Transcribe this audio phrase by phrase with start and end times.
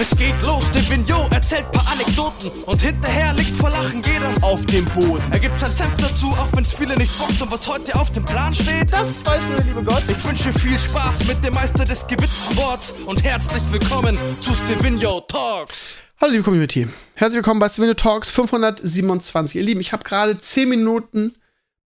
[0.00, 4.64] Es geht los, der Vignot erzählt paar Anekdoten und hinterher liegt vor Lachen jeder auf
[4.64, 5.22] dem Boden.
[5.30, 8.24] Er gibt sein Senf dazu, auch wenn's viele nicht bockt und was heute auf dem
[8.24, 8.90] Plan steht.
[8.90, 10.02] Das weiß nur der liebe Gott.
[10.08, 15.20] Ich wünsche viel Spaß mit dem Meister des gewitzten Worts und herzlich willkommen zu Stevino
[15.20, 15.98] Talks.
[16.18, 19.60] Hallo liebe Community, herzlich willkommen bei Stevino Talks 527.
[19.60, 21.34] Ihr Lieben, ich habe gerade 10 Minuten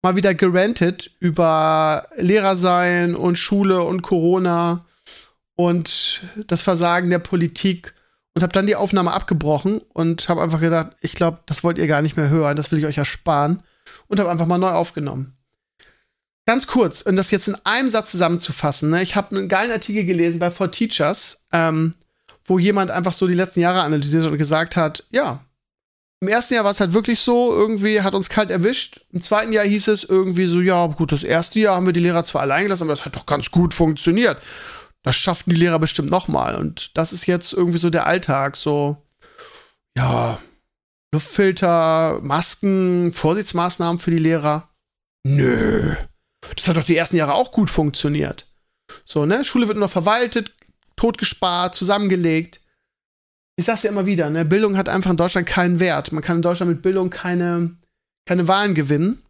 [0.02, 4.84] mal wieder gerantet über Lehrer sein und Schule und Corona
[5.54, 7.94] und das Versagen der Politik
[8.34, 11.86] und habe dann die Aufnahme abgebrochen und habe einfach gedacht, ich glaube, das wollt ihr
[11.86, 13.62] gar nicht mehr hören, das will ich euch ersparen
[14.08, 15.36] und habe einfach mal neu aufgenommen.
[16.46, 19.02] Ganz kurz, und das jetzt in einem Satz zusammenzufassen, ne?
[19.02, 21.94] ich habe einen geilen Artikel gelesen bei For Teachers, ähm,
[22.44, 25.44] wo jemand einfach so die letzten Jahre analysiert und gesagt hat, ja,
[26.20, 29.04] im ersten Jahr war es halt wirklich so, irgendwie hat uns kalt erwischt.
[29.12, 32.00] Im zweiten Jahr hieß es irgendwie so, ja, gut, das erste Jahr haben wir die
[32.00, 34.38] Lehrer zwar allein gelassen, aber das hat doch ganz gut funktioniert
[35.02, 36.54] das schafften die Lehrer bestimmt noch mal.
[36.54, 38.96] Und das ist jetzt irgendwie so der Alltag, so,
[39.96, 40.38] ja,
[41.12, 44.70] Luftfilter, Masken, Vorsichtsmaßnahmen für die Lehrer.
[45.24, 45.94] Nö.
[46.56, 48.46] Das hat doch die ersten Jahre auch gut funktioniert.
[49.04, 49.44] So, ne?
[49.44, 50.52] Schule wird nur noch verwaltet,
[50.96, 52.60] totgespart, zusammengelegt.
[53.56, 54.44] Ich sag's ja immer wieder, ne?
[54.44, 56.12] Bildung hat einfach in Deutschland keinen Wert.
[56.12, 57.76] Man kann in Deutschland mit Bildung keine,
[58.26, 59.22] keine Wahlen gewinnen.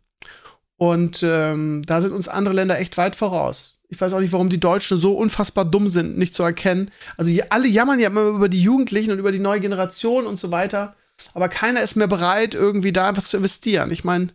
[0.77, 3.72] Und ähm, da sind uns andere Länder echt weit voraus.
[3.93, 6.91] Ich weiß auch nicht, warum die Deutschen so unfassbar dumm sind, nicht zu erkennen.
[7.19, 10.51] Also alle jammern ja immer über die Jugendlichen und über die neue Generation und so
[10.51, 10.97] weiter.
[11.35, 13.91] Aber keiner ist mehr bereit, irgendwie da etwas zu investieren.
[13.91, 14.29] Ich meine,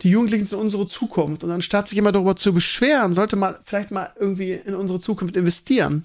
[0.00, 1.44] die Jugendlichen sind unsere Zukunft.
[1.44, 5.36] Und anstatt sich immer darüber zu beschweren, sollte man vielleicht mal irgendwie in unsere Zukunft
[5.36, 6.04] investieren.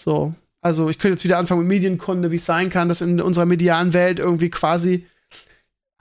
[0.00, 0.34] So.
[0.60, 3.46] Also, ich könnte jetzt wieder anfangen mit Medienkunde, wie es sein kann, dass in unserer
[3.46, 5.06] medialen Welt irgendwie quasi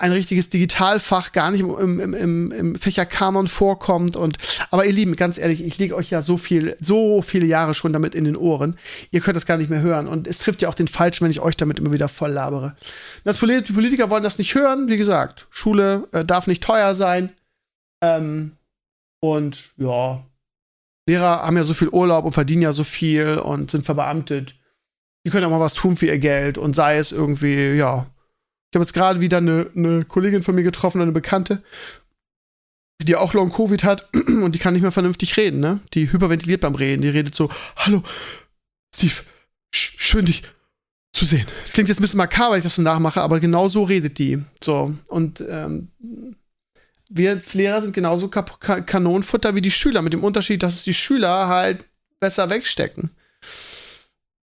[0.02, 4.16] ein richtiges Digitalfach gar nicht im, im, im, im Fächerkanon vorkommt.
[4.16, 4.38] Und
[4.72, 7.94] aber ihr Lieben, ganz ehrlich, ich lege euch ja so viel, so viele Jahre schon
[7.94, 8.78] damit in den Ohren.
[9.12, 10.08] Ihr könnt das gar nicht mehr hören.
[10.08, 12.76] Und es trifft ja auch den Falschen, wenn ich euch damit immer wieder voll labere.
[13.24, 14.90] Das Polit die Politiker wollen das nicht hören.
[14.90, 17.32] Wie gesagt, Schule äh, darf nicht teuer sein.
[18.04, 18.54] Ähm,
[19.20, 20.24] und ja,
[21.08, 24.56] Lehrer haben ja so viel Urlaub und verdienen ja so viel und sind verbeamtet.
[25.24, 28.08] Die können auch mal was tun für ihr Geld und sei es irgendwie, ja,
[28.72, 31.62] ich habe jetzt gerade wieder eine, eine Kollegin von mir getroffen, eine Bekannte,
[33.02, 35.82] die auch Long Covid hat und die kann nicht mehr vernünftig reden, ne?
[35.94, 37.02] Die hyperventiliert beim Reden.
[37.02, 38.02] Die redet so: Hallo,
[38.96, 39.14] Steve,
[39.74, 40.44] sch schön dich
[41.12, 41.46] zu sehen.
[41.66, 44.18] Es klingt jetzt ein bisschen makaber, wenn ich das so nachmache, aber genau so redet
[44.20, 44.42] die.
[44.64, 44.96] So.
[45.08, 45.90] Und ähm,
[47.10, 51.84] wir Lehrer sind genauso Kanonenfutter wie die Schüler, mit dem Unterschied, dass die Schüler halt
[52.22, 53.12] besser wegstecken.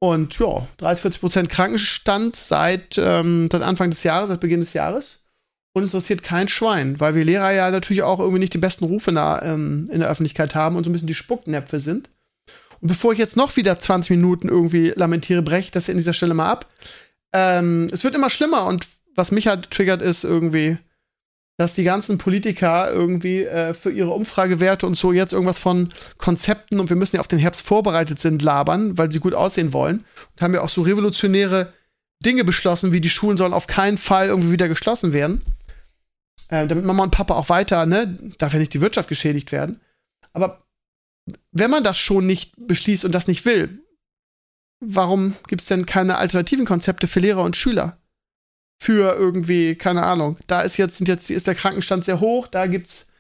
[0.05, 4.75] Und ja, 30, 40 Prozent Krankenstand seit, ähm, seit Anfang des Jahres, seit Beginn des
[4.75, 5.23] Jahres.
[5.73, 8.85] Und es interessiert kein Schwein, weil wir Lehrer ja natürlich auch irgendwie nicht den besten
[8.85, 12.11] Ruf in der, ähm, in der Öffentlichkeit haben und so ein bisschen die Spucknäpfe sind.
[12.83, 16.13] Und bevor ich jetzt noch wieder 20 Minuten irgendwie lamentiere, breche ich das an dieser
[16.13, 16.71] Stelle mal ab.
[17.33, 20.77] Ähm, es wird immer schlimmer und was mich halt triggert, ist irgendwie,
[21.57, 25.89] dass die ganzen Politiker irgendwie äh, für ihre Umfragewerte und so jetzt irgendwas von
[26.19, 29.73] Konzepten und wir müssen ja auf den Herbst vorbereitet sind labern, weil sie gut aussehen
[29.73, 30.05] wollen.
[30.33, 31.73] Und haben ja auch so revolutionäre
[32.25, 35.41] Dinge beschlossen, wie die Schulen sollen auf keinen Fall irgendwie wieder geschlossen werden.
[36.49, 39.81] Äh, damit Mama und Papa auch weiter, ne, darf ja nicht die Wirtschaft geschädigt werden.
[40.33, 40.65] Aber
[41.53, 43.81] wenn man das schon nicht beschließt und das nicht will,
[44.81, 47.97] warum gibt es denn keine alternativen Konzepte für Lehrer und Schüler?
[48.79, 52.67] Für irgendwie, keine Ahnung, da ist jetzt, sind jetzt, ist der Krankenstand sehr hoch, da
[52.67, 53.11] gibt's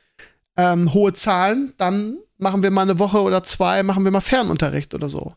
[0.56, 4.94] ähm, hohe Zahlen, dann machen wir mal eine Woche oder zwei, machen wir mal Fernunterricht
[4.94, 5.34] oder so.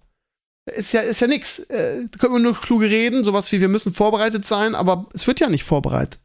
[0.66, 1.60] Ist ja, ist ja nix.
[1.60, 5.26] Äh, da können wir nur kluge reden, sowas wie wir müssen vorbereitet sein, aber es
[5.26, 6.20] wird ja nicht vorbereitet.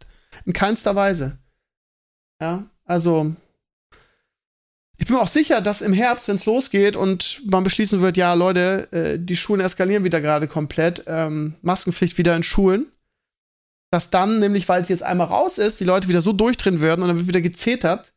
[0.44, 1.38] In keinster Weise.
[2.40, 3.36] Ja, also
[4.96, 8.16] ich bin mir auch sicher, dass im Herbst, wenn es losgeht und man beschließen wird,
[8.16, 12.86] ja, Leute, äh, die Schulen eskalieren wieder gerade komplett, ähm, Maskenpflicht wieder in Schulen,
[13.92, 17.02] dass dann nämlich, weil es jetzt einmal raus ist, die Leute wieder so durchdrehen würden
[17.02, 18.14] und dann wird wieder gezetert.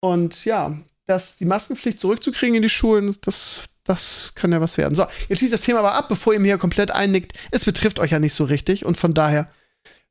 [0.00, 0.76] Und ja,
[1.06, 4.94] dass die Maskenpflicht zurückzukriegen in die Schulen, das, das kann ja was werden.
[4.94, 7.32] So, jetzt schließt das Thema aber ab, bevor ihr mir hier komplett einnickt.
[7.50, 9.50] Es betrifft euch ja nicht so richtig und von daher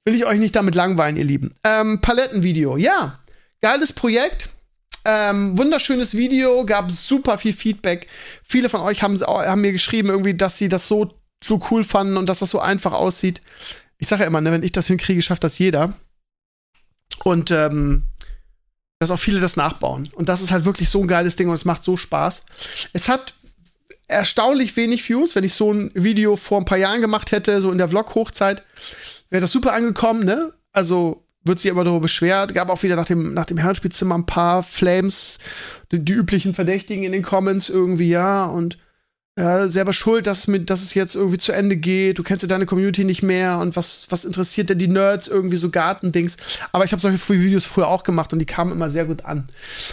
[0.03, 1.53] will ich euch nicht damit langweilen, ihr Lieben.
[1.63, 3.19] Ähm, Palettenvideo, ja,
[3.61, 4.49] geiles Projekt.
[5.07, 8.07] Ähm, wunderschönes Video, gab super viel Feedback.
[8.43, 11.13] Viele von euch haben, haben mir geschrieben, irgendwie, dass sie das so,
[11.43, 13.41] so cool fanden und dass das so einfach aussieht
[13.97, 15.93] ich sage ja immer, ne, wenn ich das hinkriege, schafft das jeder.
[17.23, 18.03] Und ähm,
[18.99, 20.09] dass auch viele das nachbauen.
[20.13, 22.43] Und das ist halt wirklich so ein geiles Ding und es macht so Spaß.
[22.93, 23.35] Es hat
[24.07, 25.35] erstaunlich wenig Views.
[25.35, 28.63] Wenn ich so ein Video vor ein paar Jahren gemacht hätte, so in der Vlog-Hochzeit,
[29.29, 30.53] wäre das super angekommen, ne?
[30.71, 32.53] Also wird sich immer darüber beschwert.
[32.53, 35.39] Gab auch wieder nach dem, nach dem Herrenspielzimmer ein paar Flames,
[35.91, 38.45] die, die üblichen Verdächtigen in den Comments irgendwie, ja.
[38.45, 38.77] Und
[39.37, 42.17] selber schuld, dass, mit, dass es jetzt irgendwie zu Ende geht.
[42.17, 45.57] Du kennst ja deine Community nicht mehr und was, was interessiert denn die Nerds irgendwie
[45.57, 46.37] so Gartendings.
[46.71, 49.45] Aber ich habe solche Videos früher auch gemacht und die kamen immer sehr gut an.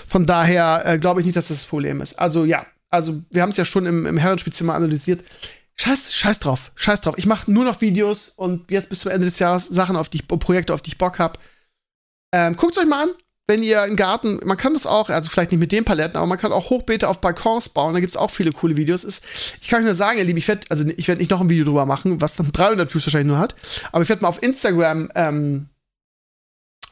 [0.07, 2.19] Von daher äh, glaube ich nicht, dass das das Problem ist.
[2.21, 5.25] Also ja, also wir haben es ja schon im, im Herrenspielzimmer analysiert.
[5.75, 7.15] Scheiß, scheiß drauf, scheiß drauf.
[7.17, 10.23] Ich mache nur noch Videos und jetzt bis zum Ende des Jahres Sachen auf die
[10.23, 11.41] Projekte, auf die ich Bock habe.
[12.33, 13.09] Ähm, Guckt euch mal an,
[13.49, 16.27] wenn ihr einen Garten, man kann das auch, also vielleicht nicht mit den Paletten, aber
[16.27, 17.93] man kann auch Hochbeete auf Balkons bauen.
[17.93, 19.05] Da gibt es auch viele coole Videos.
[19.05, 19.25] Ist,
[19.61, 21.49] ich kann euch nur sagen, ihr Lieben, ich werde also ich werde nicht noch ein
[21.49, 23.55] Video drüber machen, was dann 300 Views wahrscheinlich nur hat.
[23.91, 25.69] Aber ich werde mal auf Instagram ähm,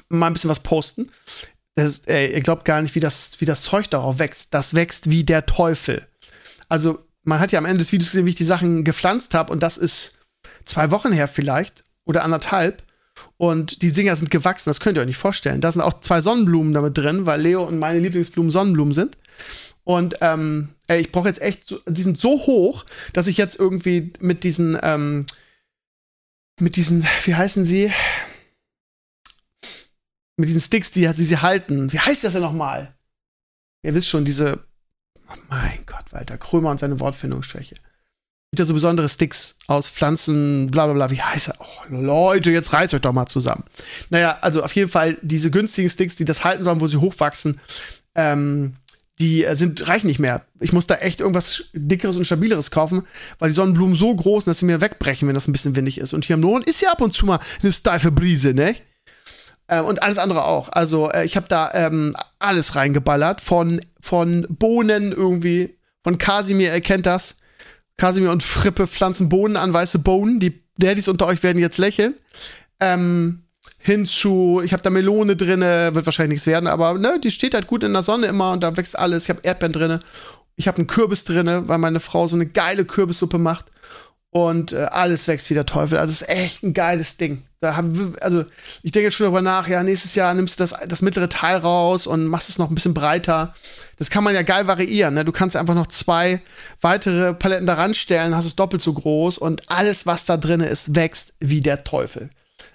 [0.09, 1.11] mal ein bisschen was posten.
[1.77, 4.53] Das, ey, ihr glaubt gar nicht, wie das, wie das Zeug darauf wächst.
[4.53, 6.07] Das wächst wie der Teufel.
[6.69, 9.53] Also man hat ja am Ende des Videos gesehen, wie ich die Sachen gepflanzt habe
[9.53, 10.19] und das ist
[10.65, 12.83] zwei Wochen her vielleicht oder anderthalb.
[13.41, 15.63] Und die Dinger sind gewachsen, das könnt ihr euch nicht vorstellen.
[15.63, 19.17] Da sind auch zwei Sonnenblumen damit drin, weil Leo und meine Lieblingsblumen Sonnenblumen sind.
[19.83, 22.85] Und ähm, ey, ich brauche jetzt echt, so, die sind so hoch,
[23.15, 25.25] dass ich jetzt irgendwie mit diesen, ähm,
[26.61, 27.91] mit diesen, wie heißen sie?
[30.37, 31.91] Mit diesen Sticks, die, die sie halten.
[31.95, 32.95] Wie heißt das denn nochmal?
[33.83, 34.63] Ihr wisst schon, diese,
[35.17, 37.77] oh mein Gott, Walter Krömer und seine Wortfindungsschwäche
[38.57, 41.11] gibt so besondere Sticks aus Pflanzen, bla bla bla.
[41.11, 41.55] Wie heißt er?
[41.61, 43.65] Oh, Leute, jetzt reißt euch doch mal zusammen.
[44.11, 47.61] Naja, also auf jeden Fall diese günstigen Sticks, die das halten sollen, wo sie hochwachsen,
[48.17, 48.75] ähm,
[49.21, 50.43] die äh, sind, reichen nicht mehr.
[50.59, 53.07] Ich muss da echt irgendwas dickeres und stabileres kaufen,
[53.39, 55.99] weil die Sonnenblumen so groß sind, dass sie mir wegbrechen, wenn das ein bisschen windig
[55.99, 56.13] ist.
[56.13, 58.75] Und hier im Norden ist ja ab und zu mal eine steife Brise, ne?
[59.69, 60.71] Äh, und alles andere auch.
[60.71, 63.41] Also äh, ich habe da ähm, alles reingeballert.
[63.41, 67.37] Von, von Bohnen irgendwie, von Kasimir, er kennt das
[68.01, 70.41] Kasimir und Frippe pflanzen Bohnen an, weiße Bohnen.
[70.41, 72.15] Die Daddys unter euch werden jetzt lächeln.
[72.81, 73.43] Ähm,
[73.79, 77.67] hinzu, ich habe da Melone drinne, wird wahrscheinlich nichts werden, aber ne, die steht halt
[77.67, 79.25] gut in der Sonne immer und da wächst alles.
[79.25, 80.01] Ich habe Erdbeeren drinne.
[80.57, 83.67] Ich habe einen Kürbis drinne, weil meine Frau so eine geile Kürbissuppe macht
[84.31, 85.99] und äh, alles wächst wie der Teufel.
[85.99, 87.43] Also es ist echt ein geiles Ding.
[87.61, 88.45] Da haben also
[88.83, 91.59] ich denke jetzt schon darüber nach, ja, nächstes Jahr nimmst du das, das mittlere Teil
[91.59, 93.55] raus und machst es noch ein bisschen breiter.
[93.99, 95.15] Das kann man ja geil variieren.
[95.15, 95.25] Ne?
[95.25, 96.41] Du kannst einfach noch zwei
[96.81, 100.95] weitere Paletten daran stellen, hast es doppelt so groß und alles, was da drin ist,
[100.95, 102.31] wächst wie der Teufel.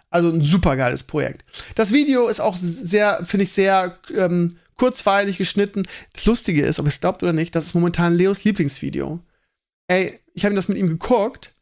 [0.09, 1.43] Also ein super geiles Projekt.
[1.73, 5.83] Das Video ist auch sehr, finde ich, sehr ähm, kurzweilig geschnitten.
[6.13, 9.19] Das Lustige ist, ob ihr es glaubt oder nicht, das ist momentan Leos Lieblingsvideo.
[9.87, 11.55] Ey, ich habe das mit ihm geguckt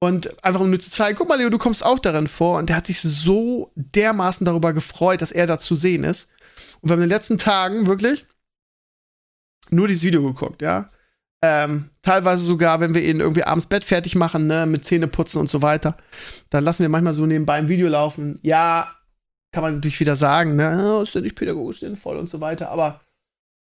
[0.00, 2.58] und einfach um nur zu zeigen, guck mal, Leo, du kommst auch darin vor.
[2.58, 6.30] Und der hat sich so dermaßen darüber gefreut, dass er da zu sehen ist.
[6.80, 8.26] Und wir haben in den letzten Tagen wirklich
[9.70, 10.90] nur dieses Video geguckt, ja.
[11.42, 15.48] Ähm, teilweise sogar, wenn wir ihn irgendwie abends Bett fertig machen, ne, mit Zähneputzen und
[15.48, 15.96] so weiter,
[16.50, 18.38] dann lassen wir manchmal so nebenbei ein Video laufen.
[18.42, 18.96] Ja,
[19.52, 22.70] kann man natürlich wieder sagen, ne, oh, ist ja nicht pädagogisch sinnvoll und so weiter,
[22.70, 23.00] aber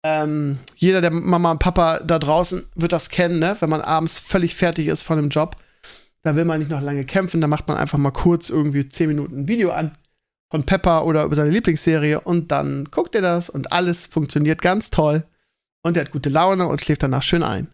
[0.04, 4.20] ähm, jeder der Mama und Papa da draußen wird das kennen, ne, wenn man abends
[4.20, 5.58] völlig fertig ist von dem Job
[6.28, 9.08] da will man nicht noch lange kämpfen, da macht man einfach mal kurz irgendwie 10
[9.08, 9.94] Minuten ein Video an
[10.52, 14.90] von Pepper oder über seine Lieblingsserie und dann guckt er das und alles funktioniert ganz
[14.90, 15.24] toll
[15.84, 17.70] und er hat gute Laune und schläft danach schön ein.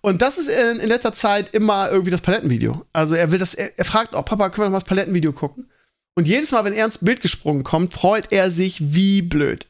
[0.00, 2.84] Und das ist in, in letzter Zeit immer irgendwie das Palettenvideo.
[2.92, 5.32] Also er will das, er, er fragt auch, Papa, können wir noch mal das Palettenvideo
[5.32, 5.70] gucken?
[6.16, 9.66] Und jedes Mal, wenn er ins Bild gesprungen kommt, freut er sich wie blöd.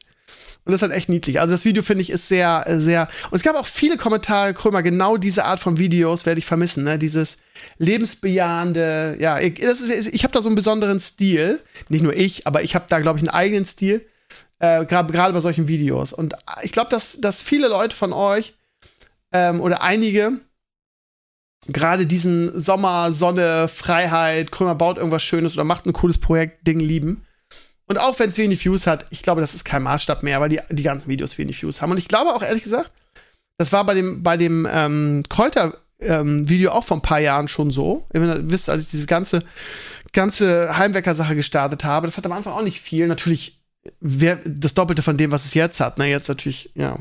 [0.71, 1.41] Und das ist halt echt niedlich.
[1.41, 3.09] Also das Video finde ich ist sehr, sehr.
[3.29, 6.85] Und es gab auch viele Kommentare, Krömer, genau diese Art von Videos werde ich vermissen,
[6.85, 6.97] ne?
[6.97, 7.39] Dieses
[7.77, 11.59] lebensbejahende, ja, ich, das ist, ich habe da so einen besonderen Stil.
[11.89, 14.05] Nicht nur ich, aber ich habe da, glaube ich, einen eigenen Stil.
[14.59, 16.13] Äh, Gerade bei solchen Videos.
[16.13, 18.53] Und ich glaube, dass, dass viele Leute von euch
[19.33, 20.39] ähm, oder einige
[21.67, 26.79] gerade diesen Sommer, Sonne, Freiheit, Krömer baut irgendwas Schönes oder macht ein cooles Projekt, Ding
[26.79, 27.25] lieben.
[27.87, 30.49] Und auch wenn es wenig Views hat, ich glaube, das ist kein Maßstab mehr, weil
[30.49, 31.91] die, die ganzen Videos wenig Views haben.
[31.91, 32.91] Und ich glaube auch ehrlich gesagt,
[33.57, 37.71] das war bei dem, bei dem ähm, Kräuter-Video ähm, auch vor ein paar Jahren schon
[37.71, 38.07] so.
[38.13, 39.39] Ihr wisst, als ich diese ganze,
[40.13, 43.07] ganze Heimwecker-Sache gestartet habe, das hat am Anfang auch nicht viel.
[43.07, 43.61] Natürlich
[43.99, 45.97] wer, das Doppelte von dem, was es jetzt hat.
[45.97, 46.97] Ne, jetzt natürlich, ja,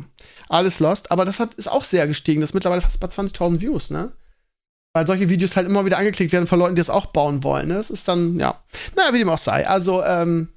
[0.49, 1.10] alles lost.
[1.10, 2.40] Aber das hat, ist auch sehr gestiegen.
[2.40, 4.12] Das ist mittlerweile fast bei 20.000 Views, ne?
[4.92, 7.68] Weil solche Videos halt immer wieder angeklickt werden von Leuten, die das auch bauen wollen.
[7.68, 7.75] Ne?
[7.75, 8.60] Das ist dann, ja,
[8.96, 9.66] naja, wie dem auch sei.
[9.68, 10.49] Also, ähm,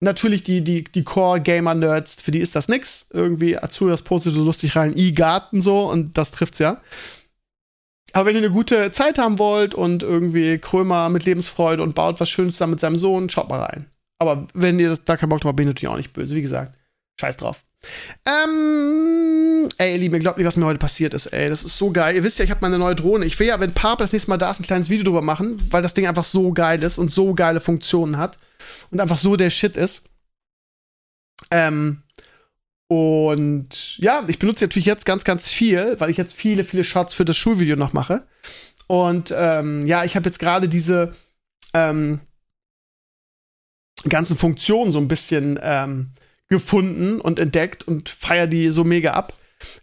[0.00, 3.06] natürlich die, die, die Core-Gamer-Nerds, für die ist das nix.
[3.12, 6.80] Irgendwie, das postet so lustig rein, i-Garten so, und das trifft's ja.
[8.12, 12.18] Aber wenn ihr eine gute Zeit haben wollt und irgendwie Krömer mit Lebensfreude und baut
[12.18, 13.86] was Schönes zusammen mit seinem Sohn, schaut mal rein.
[14.18, 16.34] Aber wenn ihr das, da keinen Bock drauf habt, bin ich natürlich auch nicht böse.
[16.34, 16.76] Wie gesagt,
[17.20, 17.62] scheiß drauf.
[18.26, 21.48] Ähm, ey, ihr Lieben, ihr glaubt nicht, was mir heute passiert ist, ey.
[21.48, 22.16] Das ist so geil.
[22.16, 23.24] Ihr wisst ja, ich habe meine neue Drohne.
[23.24, 25.56] Ich will ja, wenn Papa das nächste Mal da ist, ein kleines Video drüber machen,
[25.70, 28.36] weil das Ding einfach so geil ist und so geile Funktionen hat
[28.90, 30.04] und einfach so der Shit ist.
[31.50, 32.02] Ähm,
[32.88, 37.14] Und ja, ich benutze natürlich jetzt ganz, ganz viel, weil ich jetzt viele, viele Shots
[37.14, 38.26] für das Schulvideo noch mache.
[38.88, 41.14] Und ähm, ja, ich habe jetzt gerade diese
[41.72, 42.18] ähm,
[44.08, 46.14] ganzen Funktionen so ein bisschen ähm,
[46.48, 49.34] gefunden und entdeckt und feier die so mega ab.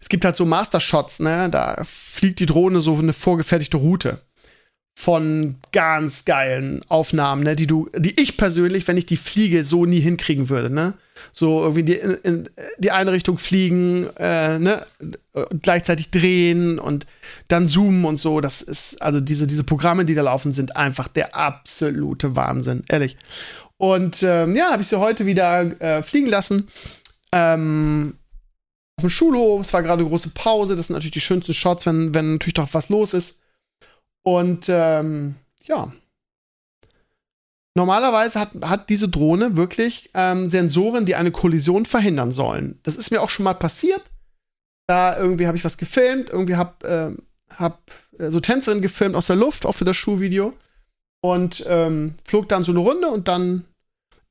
[0.01, 1.49] Es gibt halt so Master-Shots, ne?
[1.49, 4.21] Da fliegt die Drohne so eine vorgefertigte Route
[4.99, 9.85] von ganz geilen Aufnahmen, ne, die du, die ich persönlich, wenn ich die fliege, so
[9.85, 10.95] nie hinkriegen würde, ne?
[11.31, 12.49] So irgendwie die, in,
[12.79, 14.87] die eine Richtung fliegen, äh, ne,
[15.61, 17.05] gleichzeitig drehen und
[17.47, 18.41] dann zoomen und so.
[18.41, 23.17] Das ist, also diese, diese Programme, die da laufen, sind einfach der absolute Wahnsinn, ehrlich.
[23.77, 26.69] Und ähm, ja, habe ich sie heute wieder äh, fliegen lassen.
[27.31, 28.15] Ähm,
[28.97, 32.15] auf dem Schulhof, es war gerade große Pause, das sind natürlich die schönsten Shots, wenn,
[32.15, 33.37] wenn natürlich doch was los ist.
[34.27, 35.93] Und ähm, ja.
[37.75, 42.77] Normalerweise hat, hat diese Drohne wirklich ähm, Sensoren, die eine Kollision verhindern sollen.
[42.83, 44.01] Das ist mir auch schon mal passiert.
[44.85, 47.17] Da irgendwie habe ich was gefilmt, irgendwie habe
[47.49, 47.79] äh, hab,
[48.17, 50.51] äh, so Tänzerin gefilmt aus der Luft, auch für das Schulvideo.
[51.21, 53.63] Und ähm, flog dann so eine Runde und dann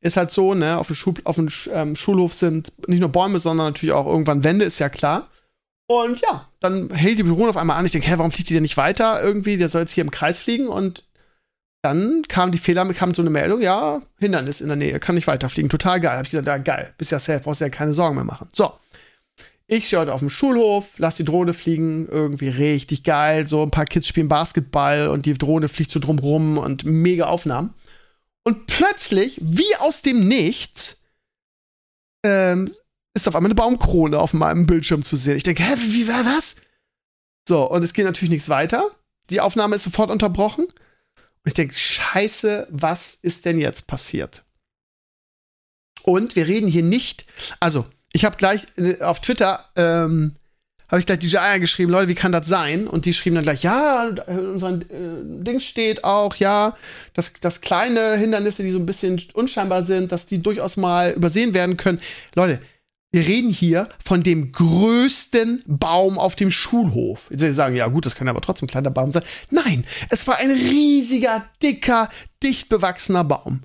[0.03, 3.39] ist halt so, ne, auf dem, Schul auf dem ähm, Schulhof sind nicht nur Bäume,
[3.39, 5.31] sondern natürlich auch irgendwann Wände, ist ja klar.
[5.89, 7.87] Und ja, dann hält die Drohne auf einmal an.
[7.87, 9.23] Ich denke, hä, warum fliegt die denn nicht weiter?
[9.23, 10.67] Irgendwie, der soll jetzt hier im Kreis fliegen.
[10.67, 11.05] Und
[11.83, 15.29] dann kam die Fehler, kam so eine Meldung, ja, Hindernis in der Nähe, kann nicht
[15.29, 15.71] weiterfliegen.
[15.71, 16.17] Total geil.
[16.17, 18.49] Hab ich gesagt, ja, geil, bist ja safe, brauchst ja keine Sorgen mehr machen.
[18.53, 18.73] So.
[19.69, 23.49] Ich stehe heute auf dem Schulhof, lass die Drohne fliegen, irgendwie richtig geil.
[23.49, 27.75] So ein paar Kids spielen Basketball und die Drohne fliegt so drumrum und mega Aufnahmen.
[28.45, 31.03] Und plötzlich, wie aus dem Nichts,
[32.25, 32.71] ähm,
[33.17, 35.39] ist auf einmal eine Baumkrone auf meinem Bildschirm zu sehen.
[35.39, 36.57] Ich denke, hä, wie war was?
[37.49, 38.91] So, und es geht natürlich nichts weiter.
[39.31, 40.65] Die Aufnahme ist sofort unterbrochen.
[40.67, 44.45] Und ich denke, scheiße, was ist denn jetzt passiert?
[46.03, 47.25] Und wir reden hier nicht,
[47.59, 50.33] also, ich habe gleich äh, auf Twitter, ähm,
[50.89, 52.87] habe ich gleich DJI angeschrieben, Leute, wie kann das sein?
[52.87, 54.83] Und die schrieben dann gleich, ja, unser äh,
[55.23, 56.77] Ding steht auch, ja,
[57.15, 61.55] dass, dass kleine Hindernisse, die so ein bisschen unscheinbar sind, dass die durchaus mal übersehen
[61.55, 62.01] werden können.
[62.35, 62.61] Leute,
[63.17, 67.29] wir reden hier von dem größten Baum auf dem Schulhof.
[67.31, 69.23] Sie sagen, ja gut, das kann aber trotzdem ein kleiner Baum sein.
[69.49, 72.11] Nein, es war ein riesiger, dicker,
[72.43, 73.63] dicht bewachsener Baum.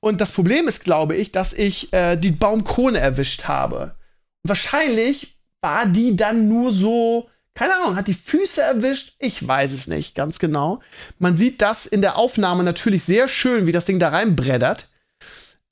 [0.00, 3.94] Und das Problem ist, glaube ich, dass ich äh, die Baumkrone erwischt habe.
[4.42, 9.14] Wahrscheinlich war die dann nur so, keine Ahnung, hat die Füße erwischt?
[9.20, 10.80] Ich weiß es nicht ganz genau.
[11.20, 14.88] Man sieht das in der Aufnahme natürlich sehr schön, wie das Ding da reinbreddert.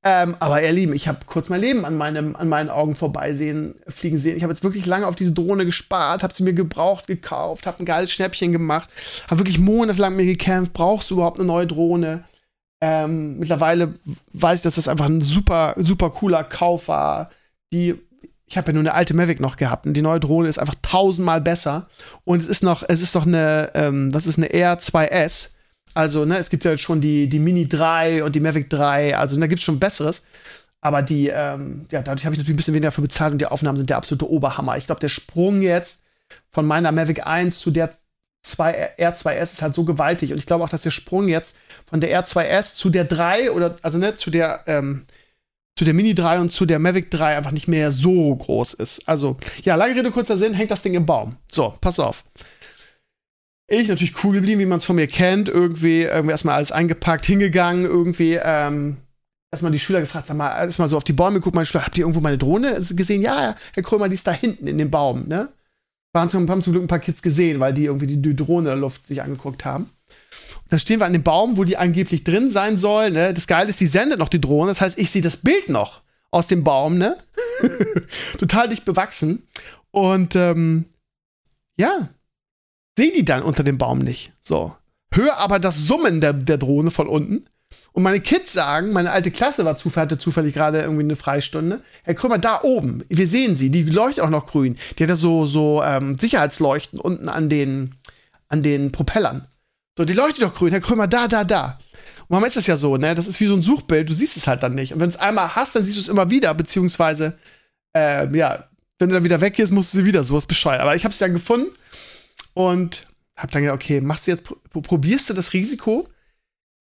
[0.05, 3.77] Ähm, aber ihr Lieben, ich habe kurz mein Leben an, meinem, an meinen Augen vorbeisehen,
[3.87, 4.37] fliegen sehen.
[4.37, 7.81] Ich habe jetzt wirklich lange auf diese Drohne gespart, habe sie mir gebraucht, gekauft, habe
[7.81, 8.91] ein geiles Schnäppchen gemacht,
[9.29, 12.25] habe wirklich monatelang mir gekämpft, brauchst du überhaupt eine neue Drohne?
[12.81, 13.95] Ähm, mittlerweile
[14.33, 17.31] weiß ich, dass das einfach ein super, super cooler Kauf war.
[17.73, 17.95] Die,
[18.45, 20.75] ich habe ja nur eine alte Mavic noch gehabt und die neue Drohne ist einfach
[20.83, 21.87] tausendmal besser.
[22.25, 25.52] Und es ist noch, es ist doch eine, ähm, was ist eine R2S
[25.95, 29.39] also, ne, es gibt ja schon die, die Mini 3 und die Mavic 3, also
[29.39, 30.25] da gibt es schon Besseres.
[30.81, 33.47] Aber die, ähm, ja, dadurch habe ich natürlich ein bisschen weniger dafür bezahlt und die
[33.47, 34.77] Aufnahmen sind der absolute Oberhammer.
[34.77, 36.01] Ich glaube, der Sprung jetzt
[36.51, 37.95] von meiner Mavic 1 zu der
[38.43, 40.33] 2, R2S ist halt so gewaltig.
[40.33, 41.57] Und ich glaube auch, dass der Sprung jetzt
[41.87, 45.05] von der R2S zu der 3 oder, also ne, zu der, ähm,
[45.79, 49.09] zu der Mini 3 und zu der Mavic 3 einfach nicht mehr so groß ist.
[49.09, 51.37] Also, ja, lange Rede, kurzer Sinn, hängt das Ding im Baum.
[51.51, 52.25] So, pass auf.
[53.75, 55.49] Ich natürlich cool geblieben, wie man es von mir kennt.
[55.49, 58.99] Irgendwie, irgendwie erstmal alles eingepackt, hingegangen, irgendwie, ähm,
[59.51, 61.97] erstmal die Schüler gefragt, sag mal, erstmal so auf die Bäume guckt, meine Schüler, habt
[61.97, 63.23] ihr irgendwo meine Drohne gesehen?
[63.23, 65.49] Ja, Herr Krömer, die ist da hinten in dem Baum, ne?
[66.13, 68.69] Waren zum, haben zum Glück ein paar Kids gesehen, weil die irgendwie die, die Drohne
[68.69, 69.85] in der Luft sich angeguckt haben.
[69.85, 73.33] Und dann stehen wir an dem Baum, wo die angeblich drin sein soll, ne?
[73.33, 76.03] Das Geile ist, die sendet noch die Drohne, das heißt, ich sehe das Bild noch
[76.31, 77.17] aus dem Baum, ne?
[78.39, 79.49] Total dicht bewachsen.
[79.93, 80.85] Und ähm,
[81.79, 82.11] ja,
[82.97, 84.33] sehe die dann unter dem Baum nicht.
[84.41, 84.77] So.
[85.13, 87.47] Hör aber das Summen der, der Drohne von unten.
[87.93, 91.83] Und meine Kids sagen, meine alte Klasse war zufällig, hatte zufällig gerade irgendwie eine Freistunde.
[92.05, 94.77] Herr Krümmer, da oben, wir sehen sie, die leuchtet auch noch grün.
[94.99, 97.95] Die hat ja so, so ähm, Sicherheitsleuchten unten an den,
[98.49, 99.47] an den Propellern.
[99.97, 100.71] So, die leuchtet doch grün.
[100.71, 101.79] Herr Krümmer, da, da, da.
[102.21, 103.15] Und manchmal ist das ja so, ne?
[103.15, 104.95] Das ist wie so ein Suchbild, du siehst es halt dann nicht.
[104.95, 107.35] Und wenn du es einmal hast, dann siehst du es immer wieder, beziehungsweise,
[107.95, 108.65] äh, ja,
[108.99, 110.81] wenn du dann wieder weg gehst, musst du sie wieder sowas bescheuert.
[110.81, 111.71] Aber ich habe es dann gefunden
[112.55, 113.03] und
[113.37, 116.09] hab dann gedacht, okay, machst du jetzt, probierst du das Risiko?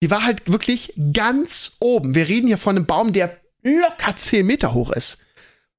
[0.02, 2.14] Die war halt wirklich ganz oben.
[2.14, 5.18] Wir reden hier von einem Baum, der locker 10 Meter hoch ist.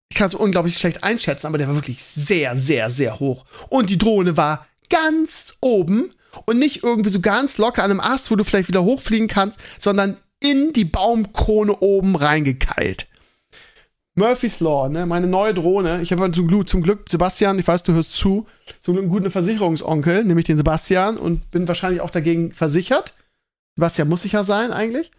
[0.09, 3.45] Ich kann es unglaublich schlecht einschätzen, aber der war wirklich sehr, sehr, sehr hoch.
[3.69, 6.09] Und die Drohne war ganz oben
[6.45, 9.59] und nicht irgendwie so ganz locker an einem Ast, wo du vielleicht wieder hochfliegen kannst,
[9.79, 13.07] sondern in die Baumkrone oben reingekeilt.
[14.15, 15.05] Murphy's Law, ne?
[15.05, 16.01] Meine neue Drohne.
[16.01, 18.45] Ich habe zum, Glück, zum Glück, Sebastian, ich weiß, du hörst zu,
[18.79, 23.13] zum Glück einen guten Versicherungsonkel, nämlich den Sebastian, und bin wahrscheinlich auch dagegen versichert.
[23.75, 25.09] Sebastian muss sicher sein, eigentlich.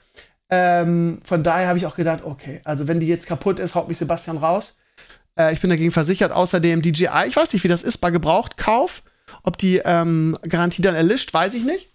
[0.49, 3.89] Ähm, von daher habe ich auch gedacht, okay, also wenn die jetzt kaputt ist, haut
[3.89, 4.77] mich Sebastian raus.
[5.37, 6.31] Äh, ich bin dagegen versichert.
[6.31, 9.03] Außerdem DJI, ich weiß nicht, wie das ist bei Gebrauchtkauf.
[9.43, 11.89] Ob die ähm, Garantie dann erlischt, weiß ich nicht.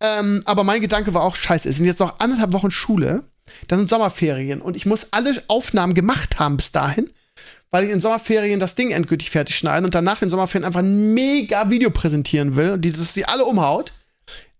[0.00, 3.24] Ähm, aber mein Gedanke war auch, scheiße, es sind jetzt noch anderthalb Wochen Schule.
[3.66, 7.10] Dann sind Sommerferien und ich muss alle Aufnahmen gemacht haben bis dahin,
[7.70, 11.14] weil ich in Sommerferien das Ding endgültig fertig schneiden und danach in Sommerferien einfach ein
[11.14, 13.92] mega Video präsentieren will und dieses sie alle umhaut.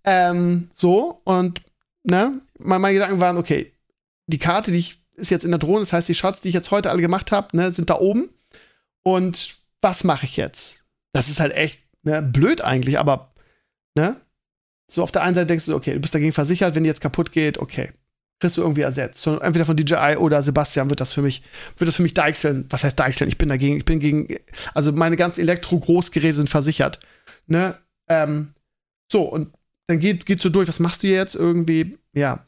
[0.05, 1.63] Ähm, so und
[2.05, 3.73] ne, meine Gedanken waren, okay,
[4.27, 6.55] die Karte, die ich ist jetzt in der Drohne, das heißt, die Shots, die ich
[6.55, 8.29] jetzt heute alle gemacht habe, ne, sind da oben.
[9.03, 10.85] Und was mache ich jetzt?
[11.13, 13.33] Das ist halt echt ne, blöd eigentlich, aber
[13.95, 14.17] ne,
[14.91, 17.01] so auf der einen Seite denkst du, okay, du bist dagegen versichert, wenn die jetzt
[17.01, 17.91] kaputt geht, okay,
[18.41, 19.27] kriegst du irgendwie ersetzt.
[19.27, 21.43] Entweder von DJI oder Sebastian wird das für mich,
[21.77, 22.67] wird das für mich deichseln.
[22.71, 23.29] Was heißt deichseln?
[23.29, 24.29] Ich bin dagegen, ich bin gegen,
[24.75, 26.99] also meine ganzen Elektro-Großgeräte sind versichert.
[27.47, 27.77] Ne?
[28.09, 28.55] Ähm,
[29.11, 29.53] so, und
[29.89, 31.99] dann geht, geht so durch, was machst du jetzt irgendwie?
[32.15, 32.47] Ja,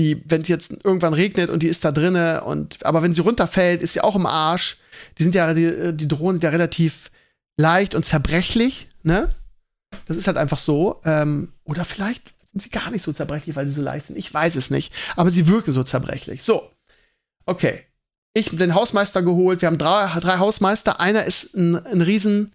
[0.00, 3.20] die, wenn es jetzt irgendwann regnet und die ist da drinne und, aber wenn sie
[3.20, 4.78] runterfällt, ist sie auch im Arsch.
[5.18, 7.10] Die sind ja, die, die Drohnen sind ja relativ
[7.56, 9.30] leicht und zerbrechlich, ne?
[10.06, 11.00] Das ist halt einfach so.
[11.04, 14.16] Ähm, oder vielleicht sind sie gar nicht so zerbrechlich, weil sie so leicht sind.
[14.16, 14.92] Ich weiß es nicht.
[15.16, 16.42] Aber sie wirken so zerbrechlich.
[16.44, 16.70] So.
[17.46, 17.80] Okay.
[18.32, 19.60] Ich habe den Hausmeister geholt.
[19.60, 21.00] Wir haben drei, drei Hausmeister.
[21.00, 22.52] Einer ist ein, ein riesen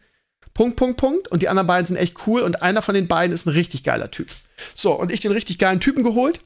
[0.53, 1.27] Punkt, Punkt, Punkt.
[1.27, 2.41] Und die anderen beiden sind echt cool.
[2.41, 4.29] Und einer von den beiden ist ein richtig geiler Typ.
[4.74, 6.39] So, und ich den richtig geilen Typen geholt.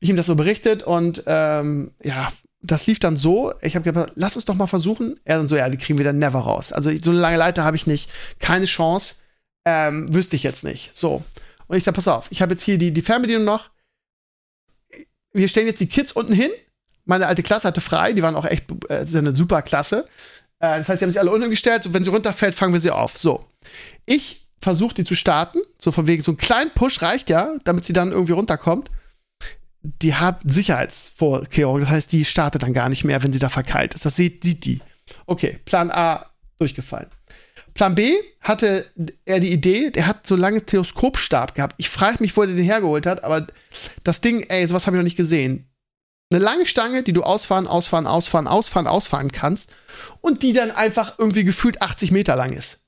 [0.00, 0.82] Ich ihm das so berichtet.
[0.82, 3.52] Und ähm, ja, das lief dann so.
[3.60, 5.20] Ich habe gesagt, lass es doch mal versuchen.
[5.24, 6.72] Er dann so, ja, die kriegen wir dann never raus.
[6.72, 8.10] Also so eine lange Leiter habe ich nicht.
[8.38, 9.16] Keine Chance.
[9.66, 10.94] Ähm, wüsste ich jetzt nicht.
[10.94, 11.22] So.
[11.72, 13.70] Und ich sag, pass auf, ich habe jetzt hier die, die Fernbedienung noch.
[15.32, 16.50] Wir stellen jetzt die Kids unten hin.
[17.06, 20.04] Meine alte Klasse hatte frei, die waren auch echt äh, eine super Klasse.
[20.58, 22.80] Äh, das heißt, sie haben sich alle unten gestellt und wenn sie runterfällt, fangen wir
[22.80, 23.16] sie auf.
[23.16, 23.46] So.
[24.04, 27.86] Ich versuche die zu starten, so von wegen, so ein kleinen Push reicht ja, damit
[27.86, 28.90] sie dann irgendwie runterkommt.
[29.80, 33.94] Die hat Sicherheitsvorkehrungen, das heißt, die startet dann gar nicht mehr, wenn sie da verkeilt
[33.94, 34.04] ist.
[34.04, 34.82] Das sieht, sieht die.
[35.24, 36.26] Okay, Plan A
[36.58, 37.08] durchgefallen.
[37.74, 38.90] Plan B hatte
[39.24, 41.74] er die Idee, der hat so lange Teleskopstab gehabt.
[41.78, 43.46] Ich frage mich, wo er den hergeholt hat, aber
[44.04, 45.70] das Ding, ey, sowas habe ich noch nicht gesehen.
[46.30, 49.70] Eine lange Stange, die du ausfahren, ausfahren, ausfahren, ausfahren, ausfahren kannst
[50.20, 52.86] und die dann einfach irgendwie gefühlt 80 Meter lang ist.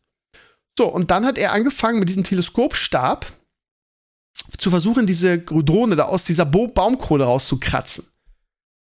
[0.79, 3.33] So, und dann hat er angefangen mit diesem Teleskopstab
[4.59, 8.07] zu versuchen, diese Drohne da aus dieser Bo Baumkrone rauszukratzen.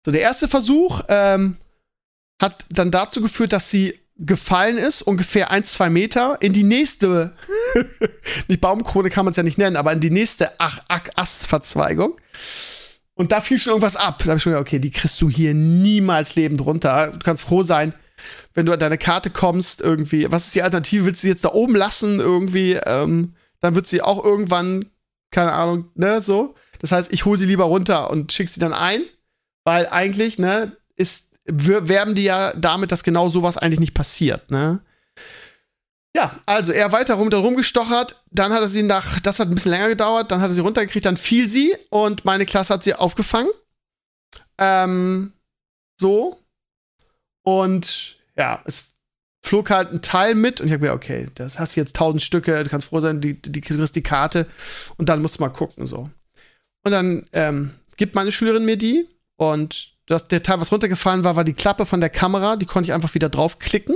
[0.05, 1.57] So, der erste Versuch ähm,
[2.41, 7.33] hat dann dazu geführt, dass sie gefallen ist, ungefähr ein, zwei Meter, in die nächste,
[8.49, 12.19] die Baumkrone kann man es ja nicht nennen, aber in die nächste Ach, Ach, Astverzweigung.
[13.13, 14.19] Und da fiel schon irgendwas ab.
[14.19, 17.11] Da habe ich schon gedacht, okay, die kriegst du hier niemals lebend runter.
[17.11, 17.93] Du kannst froh sein,
[18.53, 20.31] wenn du an deine Karte kommst, irgendwie.
[20.31, 21.05] Was ist die Alternative?
[21.05, 22.73] Willst du sie jetzt da oben lassen, irgendwie?
[22.73, 24.85] Ähm, dann wird sie auch irgendwann,
[25.31, 26.55] keine Ahnung, ne, so.
[26.79, 29.01] Das heißt, ich hole sie lieber runter und schicke sie dann ein,
[29.65, 34.81] weil eigentlich, ne, ist werben die ja damit, dass genau sowas eigentlich nicht passiert, ne?
[36.15, 39.71] Ja, also er weiter rum, rumgestochert, dann hat er sie nach, das hat ein bisschen
[39.71, 42.95] länger gedauert, dann hat er sie runtergekriegt, dann fiel sie und meine Klasse hat sie
[42.95, 43.51] aufgefangen.
[44.57, 45.33] Ähm,
[45.99, 46.39] so.
[47.43, 48.95] Und ja, es
[49.43, 52.21] flog halt ein Teil mit und ich habe mir, okay, das hast du jetzt tausend
[52.21, 54.47] Stücke, du kannst froh sein, die, die, du kriegst die Karte
[54.97, 56.09] und dann musst du mal gucken, so.
[56.83, 59.07] Und dann ähm, gibt meine Schülerin mir die
[59.37, 62.55] und das, der Teil, was runtergefallen war, war die Klappe von der Kamera.
[62.55, 63.95] Die konnte ich einfach wieder draufklicken.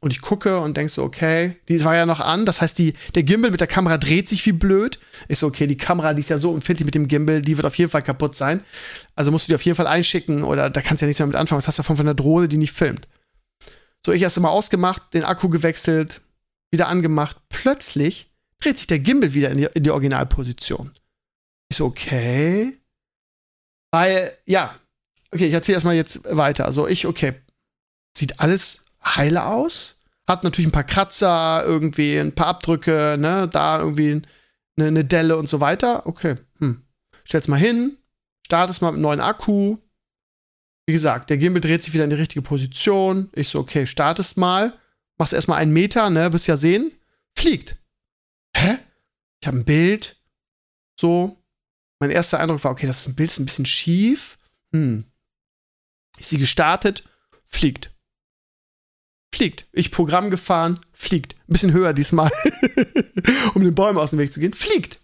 [0.00, 2.44] Und ich gucke und denke so, okay, die war ja noch an.
[2.44, 4.98] Das heißt, die, der Gimbal mit der Kamera dreht sich wie blöd.
[5.28, 7.64] Ich so, okay, die Kamera, die ist ja so empfindlich mit dem Gimbal, die wird
[7.66, 8.62] auf jeden Fall kaputt sein.
[9.14, 11.28] Also musst du die auf jeden Fall einschicken oder da kannst du ja nichts mehr
[11.28, 11.58] mit anfangen.
[11.58, 13.08] Was hast du davon von der Drohne, die nicht filmt?
[14.04, 16.20] So, ich erst mal ausgemacht, den Akku gewechselt,
[16.70, 17.38] wieder angemacht.
[17.48, 20.90] Plötzlich dreht sich der Gimbal wieder in die, in die Originalposition.
[21.70, 22.76] Ich so, okay.
[23.92, 24.74] Weil, ja,
[25.32, 26.66] Okay, ich erzähle erstmal jetzt weiter.
[26.66, 27.34] Also ich, okay,
[28.16, 29.96] sieht alles heile aus.
[30.28, 34.22] Hat natürlich ein paar Kratzer, irgendwie ein paar Abdrücke, ne, da irgendwie
[34.76, 36.06] eine, eine Delle und so weiter.
[36.06, 36.82] Okay, hm.
[37.24, 37.96] Stell's mal hin,
[38.46, 39.78] startest mal mit einem neuen Akku.
[40.86, 43.30] Wie gesagt, der Gimbal dreht sich wieder in die richtige Position.
[43.34, 44.78] Ich so, okay, startest mal,
[45.18, 46.92] machst erstmal einen Meter, ne, wirst ja sehen.
[47.36, 47.76] Fliegt.
[48.56, 48.78] Hä?
[49.40, 50.16] Ich habe ein Bild.
[50.98, 51.38] So.
[52.00, 54.38] Mein erster Eindruck war, okay, das Bild ist ein bisschen schief.
[54.72, 55.04] Hm.
[56.22, 57.02] Ist sie gestartet,
[57.44, 57.90] fliegt.
[59.34, 59.66] Fliegt.
[59.72, 61.34] Ich Programm gefahren, fliegt.
[61.34, 62.30] Ein bisschen höher diesmal,
[63.54, 64.52] um den Bäumen aus dem Weg zu gehen.
[64.52, 65.00] Fliegt.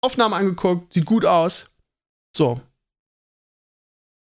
[0.00, 1.70] Aufnahme angeguckt, sieht gut aus.
[2.36, 2.60] So.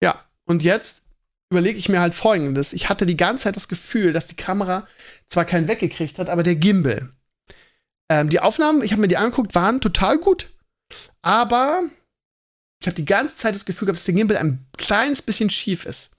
[0.02, 1.00] Ja, und jetzt
[1.48, 2.74] überlege ich mir halt folgendes.
[2.74, 4.86] Ich hatte die ganze Zeit das Gefühl, dass die Kamera
[5.30, 7.14] zwar keinen weggekriegt hat, aber der Gimbal.
[8.10, 10.50] Ähm, die Aufnahmen, ich habe mir die angeguckt, waren total gut.
[11.22, 11.84] Aber
[12.80, 15.84] ich habe die ganze Zeit das Gefühl gehabt, dass der Gimbal ein kleines bisschen schief
[15.84, 16.12] ist.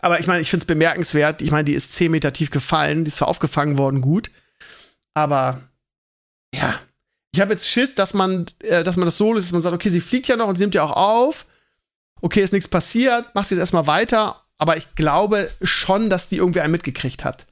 [0.00, 1.42] Aber ich meine, ich finde es bemerkenswert.
[1.42, 3.04] Ich meine, die ist 10 Meter tief gefallen.
[3.04, 4.30] Die ist zwar aufgefangen worden, gut.
[5.14, 5.62] Aber
[6.54, 6.78] ja,
[7.32, 9.74] ich habe jetzt Schiss, dass man, äh, dass man das so ist, dass man sagt,
[9.74, 11.46] okay, sie fliegt ja noch und sie nimmt ja auch auf.
[12.20, 14.44] Okay, ist nichts passiert, mach sie jetzt erstmal weiter.
[14.58, 17.46] Aber ich glaube schon, dass die irgendwie einen mitgekriegt hat.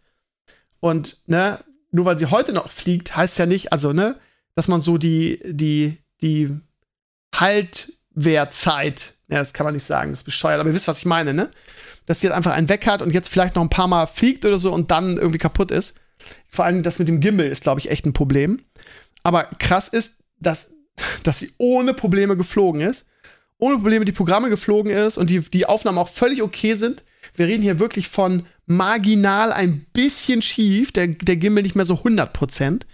[0.81, 4.17] Und, ne, nur weil sie heute noch fliegt, heißt ja nicht, also, ne,
[4.55, 6.61] dass man so die, die, die
[7.40, 11.07] Haltwehrzeit, ja, das kann man nicht sagen, das ist bescheuert, aber ihr wisst, was ich
[11.07, 11.51] meine, ne?
[12.07, 14.44] Dass sie halt einfach einen weg hat und jetzt vielleicht noch ein paar Mal fliegt
[14.44, 15.96] oder so und dann irgendwie kaputt ist.
[16.48, 18.64] Vor allem das mit dem Gimbal ist, glaube ich, echt ein Problem.
[19.22, 20.70] Aber krass ist, dass,
[21.22, 23.07] dass sie ohne Probleme geflogen ist.
[23.59, 27.03] Ohne Probleme die Programme geflogen ist und die, die Aufnahmen auch völlig okay sind.
[27.35, 31.96] Wir reden hier wirklich von marginal ein bisschen schief, der, der Gimbal nicht mehr so
[31.96, 32.87] 100 Prozent.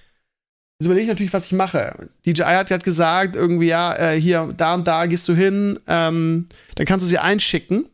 [0.79, 2.11] Jetzt überlege ich natürlich, was ich mache.
[2.27, 6.49] DJI hat gerade gesagt, irgendwie, ja, äh, hier, da und da gehst du hin, ähm,
[6.75, 7.89] dann kannst du sie einschicken.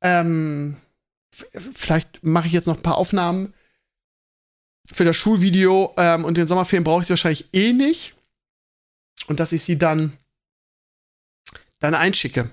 [0.00, 0.76] Ähm,
[1.30, 3.52] vielleicht mache ich jetzt noch ein paar Aufnahmen
[4.90, 8.14] für das Schulvideo ähm, und den Sommerferien brauche ich sie wahrscheinlich eh nicht.
[9.28, 10.16] Und dass ich sie dann,
[11.78, 12.50] dann einschicke.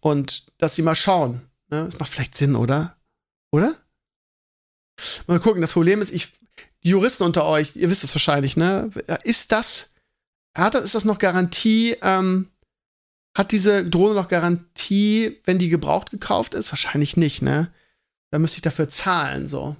[0.00, 1.42] Und dass sie mal schauen.
[1.70, 1.88] Ne?
[1.90, 2.96] Das macht vielleicht Sinn, oder?
[3.52, 3.74] Oder?
[5.26, 6.32] Mal gucken, das Problem ist, ich,
[6.84, 8.90] die Juristen unter euch, ihr wisst es wahrscheinlich, ne?
[9.24, 9.90] Ist das,
[10.56, 12.50] hat das, ist das noch Garantie, ähm,
[13.36, 16.72] hat diese Drohne noch Garantie, wenn die gebraucht gekauft ist?
[16.72, 17.72] Wahrscheinlich nicht, ne?
[18.30, 19.76] Da müsste ich dafür zahlen, so.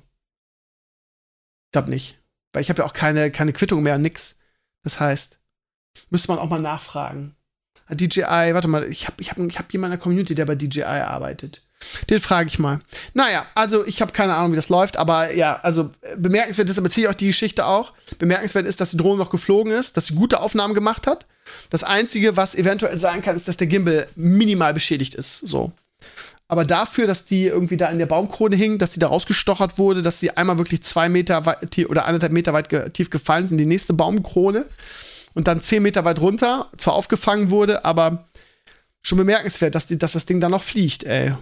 [1.67, 2.19] Ich glaube nicht.
[2.53, 4.37] Weil ich habe ja auch keine, keine Quittung mehr, nix.
[4.85, 5.39] Das heißt,
[6.11, 7.35] müsste man auch mal nachfragen.
[7.91, 10.55] DJI, warte mal, ich habe ich hab, ich hab jemanden in der Community, der bei
[10.55, 11.63] DJI arbeitet.
[12.11, 12.81] Den frage ich mal.
[13.15, 16.87] Naja, also ich habe keine Ahnung, wie das läuft, aber ja, also bemerkenswert ist, aber
[16.87, 17.93] erzähle ich euch die Geschichte auch.
[18.19, 21.25] Bemerkenswert ist, dass die Drohne noch geflogen ist, dass sie gute Aufnahmen gemacht hat.
[21.71, 25.39] Das Einzige, was eventuell sein kann, ist, dass der Gimbal minimal beschädigt ist.
[25.39, 25.73] So.
[26.49, 30.03] Aber dafür, dass die irgendwie da in der Baumkrone hing, dass sie da rausgestochert wurde,
[30.03, 33.59] dass sie einmal wirklich zwei Meter weit, oder anderthalb Meter weit ge tief gefallen sind,
[33.59, 34.67] die nächste Baumkrone
[35.35, 38.29] und dann zehn Meter weit runter, zwar aufgefangen wurde, aber
[39.01, 41.35] schon bemerkenswert, dass, die, dass das Ding da noch fliegt, ey.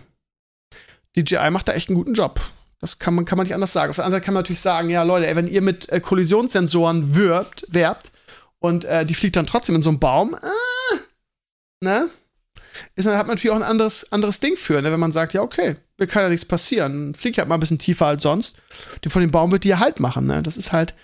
[1.16, 2.40] DJI macht da echt einen guten Job.
[2.80, 3.90] Das kann man, kann man nicht anders sagen.
[3.90, 6.00] Auf der anderen Seite kann man natürlich sagen, ja, Leute, ey, wenn ihr mit äh,
[6.00, 8.10] Kollisionssensoren wirbt, werbt
[8.58, 10.96] und äh, die fliegt dann trotzdem in so einen Baum, äh,
[11.84, 12.08] ne?
[12.94, 14.92] Ist, dann hat man natürlich auch ein anderes, anderes Ding für, ne?
[14.92, 17.14] wenn man sagt, ja, okay, mir kann ja nichts passieren.
[17.14, 18.56] Fliegt halt mal ein bisschen tiefer als sonst.
[19.08, 20.42] Von dem Baum wird die ja halt machen, ne?
[20.42, 20.94] Das ist halt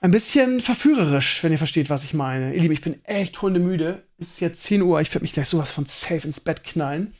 [0.00, 2.54] ein bisschen verführerisch, wenn ihr versteht, was ich meine.
[2.54, 4.02] Ihr Lieben, ich bin echt hundemüde.
[4.18, 7.14] Es ist jetzt 10 Uhr, ich werde mich gleich sowas von safe ins Bett knallen.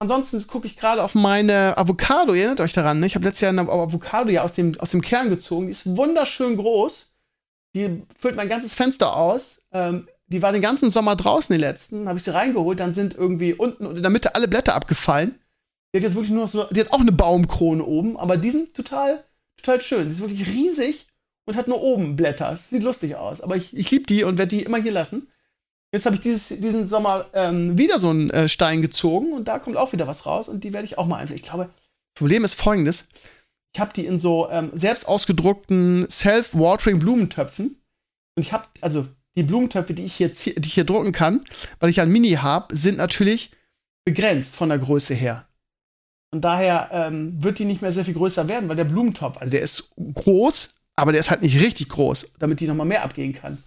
[0.00, 2.32] Ansonsten gucke ich gerade auf meine Avocado.
[2.32, 3.06] Ihr erinnert euch daran, ne?
[3.06, 5.66] Ich habe letztes Jahr eine Avocado ja aus dem, aus dem Kern gezogen.
[5.66, 7.16] Die ist wunderschön groß.
[7.74, 9.60] Die füllt mein ganzes Fenster aus.
[9.72, 12.08] Ähm, die war den ganzen Sommer draußen, die letzten.
[12.08, 12.78] Habe ich sie reingeholt.
[12.78, 15.34] Dann sind irgendwie unten und in der Mitte alle Blätter abgefallen.
[15.92, 16.64] Die hat jetzt wirklich nur noch so.
[16.64, 19.24] Die hat auch eine Baumkrone oben, aber die sind total,
[19.56, 20.04] total schön.
[20.04, 21.06] Die ist wirklich riesig
[21.44, 22.56] und hat nur oben Blätter.
[22.56, 23.40] Sieht lustig aus.
[23.40, 25.28] Aber ich, ich liebe die und werde die immer hier lassen.
[25.92, 29.58] Jetzt habe ich dieses, diesen Sommer ähm, wieder so einen äh, Stein gezogen und da
[29.58, 31.42] kommt auch wieder was raus und die werde ich auch mal einpflegen.
[31.42, 33.06] Ich glaube, das Problem ist folgendes.
[33.74, 37.80] Ich habe die in so ähm, selbst ausgedruckten Self-Watering Blumentöpfen
[38.36, 41.44] und ich habe, also die Blumentöpfe, die ich hier, die ich hier drucken kann,
[41.80, 43.52] weil ich ein Mini habe, sind natürlich
[44.04, 45.46] begrenzt von der Größe her.
[46.34, 49.50] Und daher ähm, wird die nicht mehr sehr viel größer werden, weil der Blumentopf, also
[49.50, 53.32] der ist groß, aber der ist halt nicht richtig groß, damit die nochmal mehr abgehen
[53.32, 53.62] kann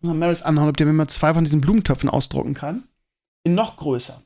[0.00, 2.84] muss mal Maris anhauen, ob der mir mal zwei von diesen Blumentöpfen ausdrucken kann.
[3.44, 4.22] In noch größer.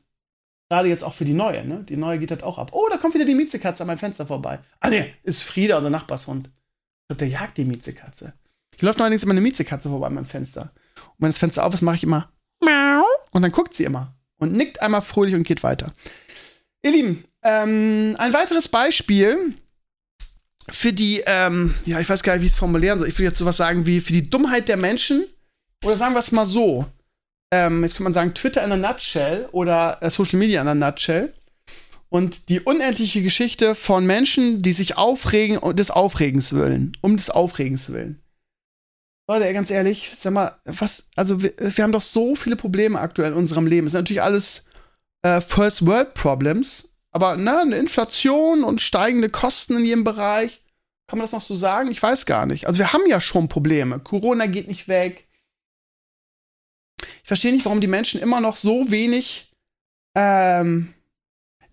[0.69, 1.83] Gerade jetzt auch für die neue, ne?
[1.83, 2.71] Die neue geht halt auch ab.
[2.73, 4.59] Oh, da kommt wieder die Miezekatze an meinem Fenster vorbei.
[4.79, 6.47] Ah, ne, ist Frieda, unser Nachbarshund.
[6.47, 8.33] Ich glaube, der jagt die Miezekatze.
[8.77, 10.73] Hier läuft neuerdings immer eine Miezekatze vorbei an meinem Fenster.
[10.95, 13.05] Und wenn das Fenster auf ist, mache ich immer Miau.
[13.31, 15.91] Und dann guckt sie immer und nickt einmal fröhlich und geht weiter.
[16.81, 19.53] Ihr Lieben, ähm, ein weiteres Beispiel
[20.67, 23.07] für die, ähm, ja, ich weiß gar nicht, wie ich es formulieren soll.
[23.07, 25.25] Ich würde jetzt sowas sagen wie für die Dummheit der Menschen,
[25.85, 26.85] oder sagen wir es mal so.
[27.53, 30.75] Ähm, jetzt könnte man sagen, Twitter in der Nutshell oder äh, Social Media in der
[30.75, 31.33] Nutshell.
[32.09, 36.93] Und die unendliche Geschichte von Menschen, die sich aufregen und des Aufregens willen.
[37.01, 38.21] Um des Aufregens willen.
[39.27, 43.31] Leute, ganz ehrlich, sag mal, was, also wir, wir haben doch so viele Probleme aktuell
[43.31, 43.87] in unserem Leben.
[43.87, 44.65] Es sind natürlich alles
[45.23, 50.61] äh, First World Problems, aber ne, eine Inflation und steigende Kosten in jedem Bereich.
[51.07, 51.89] Kann man das noch so sagen?
[51.91, 52.67] Ich weiß gar nicht.
[52.67, 53.99] Also wir haben ja schon Probleme.
[53.99, 55.24] Corona geht nicht weg.
[57.01, 59.51] Ich verstehe nicht, warum die Menschen immer noch so wenig
[60.15, 60.93] ähm,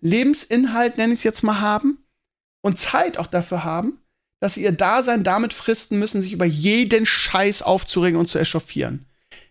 [0.01, 2.03] Lebensinhalt, nenne ich es jetzt mal, haben
[2.61, 3.99] und Zeit auch dafür haben,
[4.39, 9.05] dass sie ihr Dasein damit fristen müssen, sich über jeden Scheiß aufzuregen und zu echauffieren.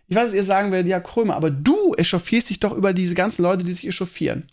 [0.08, 3.14] Ich weiß, dass ihr sagen werdet, ja, Krömer, aber du echauffierst dich doch über diese
[3.14, 4.46] ganzen Leute, die sich echauffieren.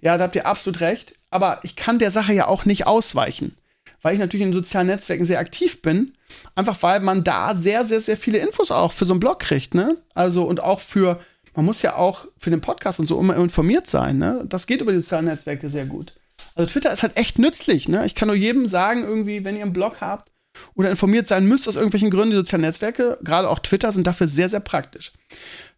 [0.00, 1.14] Ja, da habt ihr absolut recht.
[1.28, 3.58] Aber ich kann der Sache ja auch nicht ausweichen,
[4.06, 6.12] weil ich natürlich in sozialen Netzwerken sehr aktiv bin.
[6.54, 9.74] Einfach weil man da sehr, sehr, sehr viele Infos auch für so einen Blog kriegt,
[9.74, 9.96] ne?
[10.14, 11.18] Also und auch für,
[11.56, 14.44] man muss ja auch für den Podcast und so immer informiert sein, ne?
[14.48, 16.14] Das geht über die sozialen Netzwerke sehr gut.
[16.54, 18.06] Also Twitter ist halt echt nützlich, ne?
[18.06, 20.30] Ich kann nur jedem sagen, irgendwie, wenn ihr einen Blog habt,
[20.76, 24.28] oder informiert sein müsst aus irgendwelchen Gründen, die sozialen Netzwerke, gerade auch Twitter, sind dafür
[24.28, 25.10] sehr, sehr praktisch.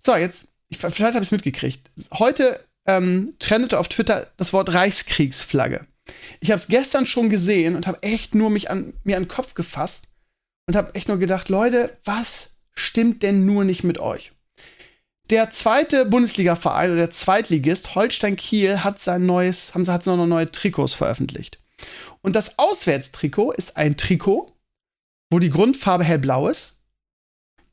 [0.00, 1.90] So, jetzt, ich, vielleicht habe ich es mitgekriegt.
[2.12, 5.86] Heute ähm, trendete auf Twitter das Wort Reichskriegsflagge.
[6.40, 9.28] Ich habe es gestern schon gesehen und habe echt nur mich an, mir an den
[9.28, 10.04] Kopf gefasst
[10.66, 14.32] und habe echt nur gedacht, Leute, was stimmt denn nur nicht mit euch?
[15.30, 20.50] Der zweite Bundesliga-Verein oder der Zweitligist Holstein Kiel hat sein neues, haben, hat noch neue
[20.50, 21.58] Trikots veröffentlicht.
[22.22, 24.52] Und das Auswärtstrikot ist ein Trikot,
[25.30, 26.78] wo die Grundfarbe hellblau ist.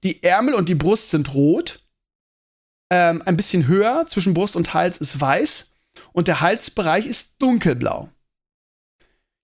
[0.04, 1.82] Die Ärmel und die Brust sind rot.
[2.91, 5.71] Ähm, ein bisschen höher, zwischen Brust und Hals ist weiß.
[6.12, 8.10] Und der Halsbereich ist dunkelblau.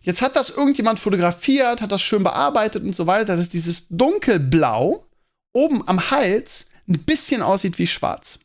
[0.04, 5.06] Jetzt hat das irgendjemand fotografiert, hat das schön bearbeitet und so weiter, dass dieses dunkelblau
[5.54, 8.40] oben am Hals ein bisschen aussieht wie schwarz.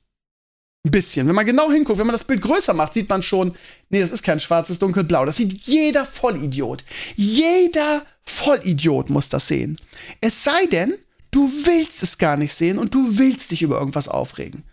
[0.84, 1.26] Ein bisschen.
[1.26, 3.56] Wenn man genau hinguckt, wenn man das Bild größer macht, sieht man schon,
[3.88, 5.24] nee, das ist kein schwarzes dunkelblau.
[5.24, 6.84] Das sieht jeder Vollidiot.
[7.16, 9.78] Jeder Vollidiot muss das sehen.
[10.20, 10.94] Es sei denn,
[11.30, 14.64] du willst es gar nicht sehen und du willst dich über irgendwas aufregen.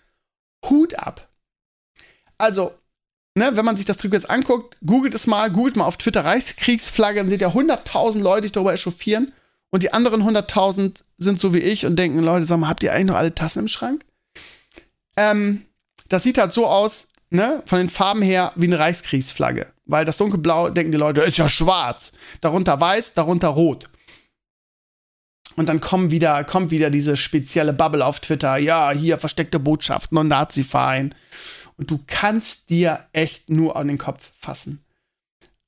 [0.66, 1.30] Hut ab.
[2.38, 2.74] Also,
[3.36, 6.26] ne, wenn man sich das Trikot jetzt anguckt, googelt es mal, googelt mal auf Twitter
[6.26, 9.32] Reichskriegsflagge, dann seht ihr 100.000 Leute, die darüber echauffieren.
[9.70, 12.94] Und die anderen 100.000 sind so wie ich und denken, Leute, sag mal, habt ihr
[12.94, 14.06] eigentlich noch alle Tassen im Schrank?
[15.18, 15.66] Ähm,
[16.10, 19.68] das sieht halt so aus, ne, von den Farben her wie eine Reichskriegsflagge.
[19.86, 22.14] Weil das dunkelblau denken die Leute, ist ja schwarz.
[22.40, 23.90] Darunter weiß, darunter rot.
[25.56, 28.58] Und dann kommen wieder, kommt wieder diese spezielle Bubble auf Twitter.
[28.58, 31.14] Ja, hier versteckte Botschaften und Nazi-Verein.
[31.78, 34.84] Und du kannst dir echt nur an den Kopf fassen.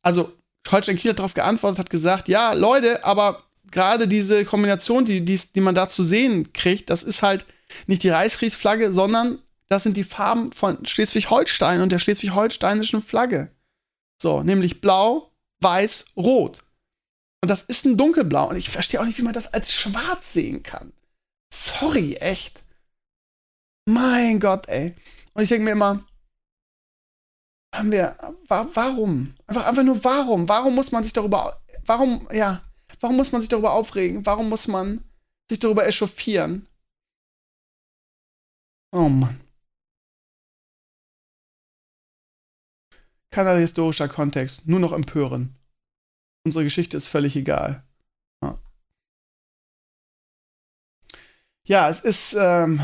[0.02, 0.32] Also,
[0.70, 5.40] Holstein Kiel hat darauf geantwortet, hat gesagt, ja, Leute, aber gerade diese Kombination, die, die,
[5.54, 7.46] die man da zu sehen kriegt, das ist halt
[7.88, 13.52] nicht die Reichskriegsflagge, sondern das sind die Farben von Schleswig-Holstein und der schleswig-holsteinischen Flagge.
[14.22, 16.60] So, nämlich blau, weiß, rot.
[17.42, 18.50] Und das ist ein dunkelblau.
[18.50, 20.94] Und ich verstehe auch nicht, wie man das als schwarz sehen kann.
[21.54, 22.64] Sorry, echt.
[23.88, 24.96] Mein Gott, ey.
[25.34, 26.04] Und ich denke mir immer,
[27.74, 28.18] haben wir,
[28.48, 29.36] wa warum?
[29.48, 30.48] Einfach, einfach nur warum?
[30.50, 32.64] Warum muss man sich darüber, warum, ja,
[33.00, 34.26] warum muss man sich darüber aufregen?
[34.26, 35.04] Warum muss man
[35.50, 36.68] sich darüber echauffieren?
[38.92, 39.40] Oh Mann.
[43.30, 45.56] Keinerlei historischer Kontext, nur noch empören.
[46.46, 47.84] Unsere Geschichte ist völlig egal.
[48.42, 48.58] Ja,
[51.66, 52.36] ja es ist.
[52.40, 52.80] Ähm,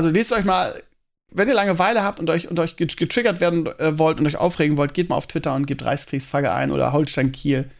[0.00, 0.82] also lest euch mal,
[1.30, 4.76] wenn ihr Langeweile habt und euch, und euch getriggert werden äh, wollt und euch aufregen
[4.76, 7.70] wollt, geht mal auf Twitter und gebt Reichskriegsflagge ein oder Holstein Kiel.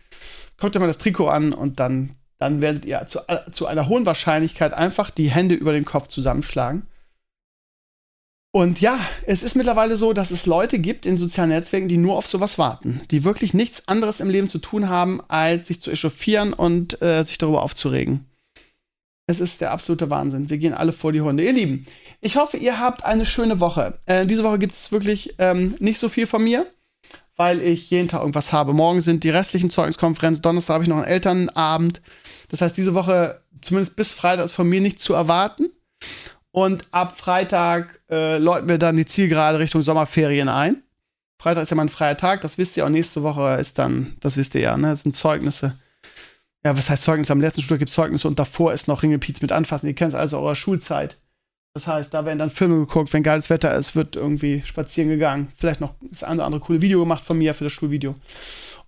[0.59, 3.89] Guckt euch mal das Trikot an und dann, dann werdet ihr zu, äh, zu einer
[3.89, 6.87] hohen Wahrscheinlichkeit einfach die Hände über den Kopf zusammenschlagen
[8.53, 12.17] und ja, es ist mittlerweile so, dass es Leute gibt in sozialen Netzwerken, die nur
[12.17, 15.91] auf sowas warten, die wirklich nichts anderes im Leben zu tun haben, als sich zu
[15.91, 18.27] echauffieren und äh, sich darüber aufzuregen.
[19.31, 20.51] Es ist der absolute Wahnsinn.
[20.51, 21.45] Wir gehen alle vor die Hunde.
[21.45, 21.87] Ihr Lieben,
[22.21, 24.01] ich hoffe, ihr habt eine schöne Woche.
[24.05, 26.67] Äh, diese Woche gibt es wirklich ähm, nicht so viel von mir,
[27.37, 28.73] weil ich jeden Tag irgendwas habe.
[28.73, 32.03] Morgen sind die restlichen Zeugniskonferenzen, Donnerstag habe ich noch einen Elternabend.
[32.49, 35.71] Das heißt, diese Woche, zumindest bis Freitag, ist von mir nichts zu erwarten.
[36.51, 40.83] Und ab Freitag äh, läuten wir dann die Zielgerade Richtung Sommerferien ein.
[41.39, 42.85] Freitag ist ja mein freier Tag, das wisst ihr.
[42.85, 44.89] Und nächste Woche ist dann, das wisst ihr ja, ne?
[44.89, 45.79] Das sind Zeugnisse.
[46.65, 47.33] Ja, was heißt Zeugnisse?
[47.33, 49.87] Am letzten Schultag gibt es Zeugnisse und davor ist noch Ringelpiez mit anfassen.
[49.87, 51.17] Ihr kennt es also eurer Schulzeit.
[51.73, 55.53] Das heißt, da werden dann Filme geguckt, wenn geiles Wetter ist, wird irgendwie spazieren gegangen.
[55.57, 58.17] Vielleicht noch das eine oder andere coole Video gemacht von mir für das Schulvideo.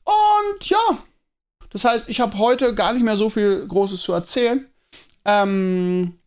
[0.05, 0.99] Und ja,
[1.71, 4.67] das heißt, ich habe heute gar nicht mehr so viel Großes zu erzählen.
[5.25, 6.19] Ähm,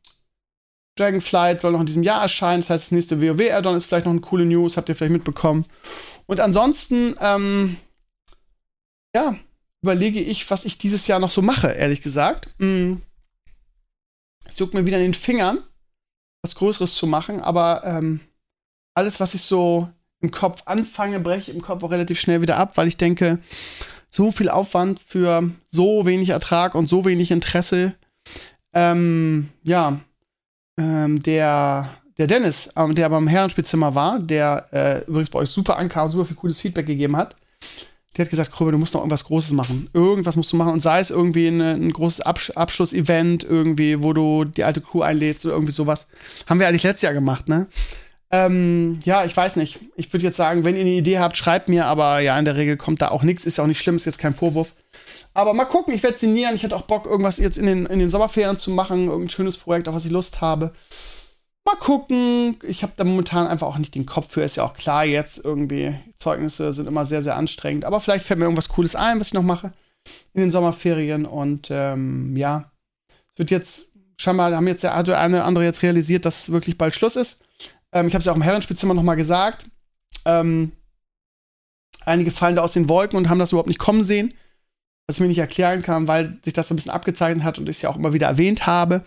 [0.95, 2.61] Dragonflight soll noch in diesem Jahr erscheinen.
[2.61, 5.65] Das heißt, das nächste WoW-Addon ist vielleicht noch eine coole News, habt ihr vielleicht mitbekommen.
[6.25, 7.75] Und ansonsten, ähm,
[9.13, 9.35] ja,
[9.81, 12.49] überlege ich, was ich dieses Jahr noch so mache, ehrlich gesagt.
[12.57, 12.95] Mm.
[14.47, 15.59] Es juckt mir wieder in den Fingern,
[16.43, 18.19] was Größeres zu machen, aber ähm,
[18.93, 19.89] alles, was ich so
[20.21, 23.39] im Kopf anfange, breche ich im Kopf auch relativ schnell wieder ab, weil ich denke,
[24.09, 27.95] so viel Aufwand für so wenig Ertrag und so wenig Interesse,
[28.73, 29.99] ähm, ja,
[30.77, 35.77] ähm, der, der Dennis, ähm, der beim Herrenspielzimmer war, der äh, übrigens bei euch super
[35.77, 37.35] ankam, super viel cooles Feedback gegeben hat,
[38.15, 39.89] der hat gesagt, Kröbe, du musst noch irgendwas Großes machen.
[39.93, 44.13] Irgendwas musst du machen und sei es irgendwie eine, ein großes Absch Abschlussevent, irgendwie, wo
[44.13, 46.07] du die alte Crew einlädst oder irgendwie sowas.
[46.47, 47.67] Haben wir eigentlich letztes Jahr gemacht, ne?
[48.31, 49.79] Ähm, ja, ich weiß nicht.
[49.95, 52.55] Ich würde jetzt sagen, wenn ihr eine Idee habt, schreibt mir, aber ja, in der
[52.55, 54.73] Regel kommt da auch nichts, ist ja auch nicht schlimm, ist jetzt kein Vorwurf.
[55.33, 56.55] Aber mal gucken, ich werde signieren.
[56.55, 59.57] Ich hätte auch Bock, irgendwas jetzt in den, in den Sommerferien zu machen, irgendein schönes
[59.57, 60.73] Projekt, auf was ich Lust habe.
[61.65, 62.57] Mal gucken.
[62.61, 64.43] Ich habe da momentan einfach auch nicht den Kopf für.
[64.43, 67.85] Ist ja auch klar, jetzt irgendwie Zeugnisse sind immer sehr, sehr anstrengend.
[67.85, 69.73] Aber vielleicht fällt mir irgendwas Cooles ein, was ich noch mache
[70.33, 71.25] in den Sommerferien.
[71.25, 72.71] Und ähm, ja,
[73.33, 76.93] es wird jetzt scheinbar, haben jetzt der eine oder andere jetzt realisiert, dass wirklich bald
[76.93, 77.43] Schluss ist.
[77.91, 79.65] Ähm, ich habe es ja auch im Herrenspielzimmer noch mal gesagt.
[80.25, 80.71] Ähm,
[82.05, 84.35] einige fallen da aus den Wolken und haben das überhaupt nicht kommen sehen.
[85.07, 87.69] Was ich mir nicht erklären kann, weil sich das so ein bisschen abgezeichnet hat und
[87.69, 89.03] ich es ja auch immer wieder erwähnt habe.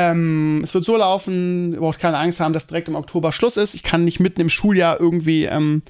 [0.00, 3.56] Ähm, es wird so laufen, ihr braucht keine Angst haben, dass direkt im Oktober Schluss
[3.56, 3.74] ist.
[3.74, 5.82] Ich kann nicht mitten im Schuljahr irgendwie ähm,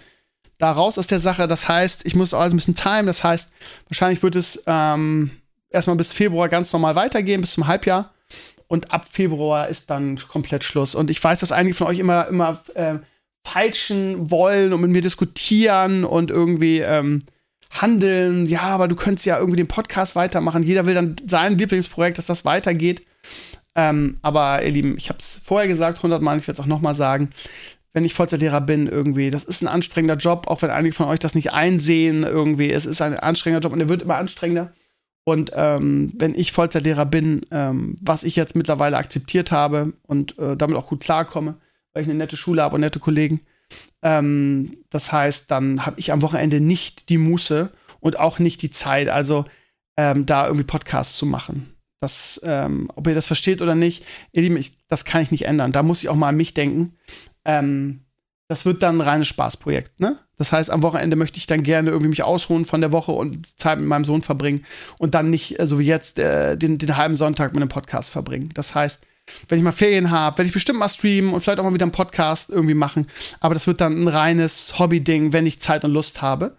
[0.56, 1.46] da raus aus der Sache.
[1.46, 3.04] Das heißt, ich muss alles ein bisschen timen.
[3.04, 3.50] Das heißt,
[3.86, 5.30] wahrscheinlich wird es ähm,
[5.68, 8.14] erstmal bis Februar ganz normal weitergehen, bis zum Halbjahr.
[8.66, 10.94] Und ab Februar ist dann komplett Schluss.
[10.94, 12.96] Und ich weiß, dass einige von euch immer, immer äh,
[13.42, 17.20] peitschen wollen und mit mir diskutieren und irgendwie ähm,
[17.70, 18.46] handeln.
[18.46, 20.62] Ja, aber du könntest ja irgendwie den Podcast weitermachen.
[20.62, 23.02] Jeder will dann sein Lieblingsprojekt, dass das weitergeht.
[23.78, 26.96] Ähm, aber ihr Lieben, ich habe es vorher gesagt, hundertmal, ich werde es auch nochmal
[26.96, 27.30] sagen.
[27.92, 31.20] Wenn ich Vollzeitlehrer bin, irgendwie, das ist ein anstrengender Job, auch wenn einige von euch
[31.20, 32.72] das nicht einsehen, irgendwie.
[32.72, 34.72] Es ist ein anstrengender Job und er wird immer anstrengender.
[35.22, 40.56] Und ähm, wenn ich Vollzeitlehrer bin, ähm, was ich jetzt mittlerweile akzeptiert habe und äh,
[40.56, 41.54] damit auch gut klarkomme,
[41.92, 43.42] weil ich eine nette Schule habe und nette Kollegen,
[44.02, 48.72] ähm, das heißt, dann habe ich am Wochenende nicht die Muße und auch nicht die
[48.72, 49.44] Zeit, also
[49.96, 51.77] ähm, da irgendwie Podcasts zu machen.
[52.00, 55.46] Das, ähm, ob ihr das versteht oder nicht, ihr Lieben, ich, das kann ich nicht
[55.46, 55.72] ändern.
[55.72, 56.94] Da muss ich auch mal an mich denken.
[57.44, 58.00] Ähm,
[58.48, 60.18] das wird dann ein reines Spaßprojekt, ne?
[60.38, 63.58] Das heißt, am Wochenende möchte ich dann gerne irgendwie mich ausruhen von der Woche und
[63.58, 64.64] Zeit mit meinem Sohn verbringen
[64.98, 68.10] und dann nicht, äh, so wie jetzt, äh, den, den halben Sonntag mit einem Podcast
[68.10, 68.50] verbringen.
[68.54, 69.02] Das heißt,
[69.48, 71.84] wenn ich mal Ferien habe, werde ich bestimmt mal streamen und vielleicht auch mal wieder
[71.84, 73.08] einen Podcast irgendwie machen.
[73.40, 76.56] Aber das wird dann ein reines Hobby-Ding, wenn ich Zeit und Lust habe.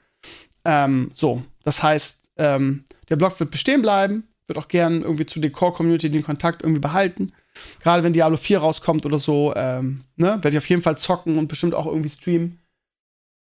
[0.66, 5.40] Ähm, so, das heißt, ähm, der Blog wird bestehen bleiben würde auch gern irgendwie zu
[5.40, 7.32] der Core-Community den Kontakt irgendwie behalten.
[7.82, 11.38] Gerade wenn Diablo 4 rauskommt oder so, ähm, ne, werde ich auf jeden Fall zocken
[11.38, 12.60] und bestimmt auch irgendwie streamen.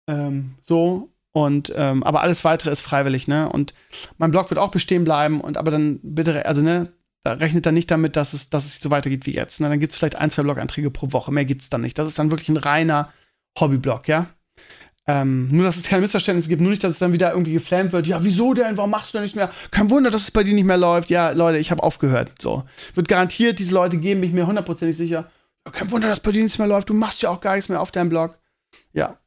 [0.09, 1.09] Ähm, so.
[1.31, 3.49] Und, ähm, aber alles weitere ist freiwillig, ne?
[3.49, 3.73] Und
[4.17, 7.73] mein Blog wird auch bestehen bleiben und aber dann bitte, also, ne, da rechnet dann
[7.73, 9.61] nicht damit, dass es, dass es so weitergeht wie jetzt.
[9.61, 9.69] Ne?
[9.69, 11.31] Dann gibt es vielleicht ein, zwei Blog-Einträge pro Woche.
[11.31, 11.97] Mehr gibt es dann nicht.
[11.97, 13.11] Das ist dann wirklich ein reiner
[13.59, 14.27] Hobby-Blog, ja?
[15.05, 17.91] Ähm, nur, dass es keine Missverständnisse gibt, nur nicht, dass es dann wieder irgendwie geflammt
[17.91, 18.07] wird.
[18.07, 18.77] Ja, wieso denn?
[18.77, 19.51] Warum machst du denn nicht mehr?
[19.69, 21.09] Kein Wunder, dass es bei dir nicht mehr läuft.
[21.09, 22.31] Ja, Leute, ich habe aufgehört.
[22.41, 22.63] So.
[22.93, 25.29] Wird garantiert, diese Leute geben, bin ich mir hundertprozentig sicher.
[25.65, 26.89] Ja, kein Wunder, dass bei dir nichts mehr läuft.
[26.89, 28.39] Du machst ja auch gar nichts mehr auf deinem Blog.
[28.93, 29.17] Ja.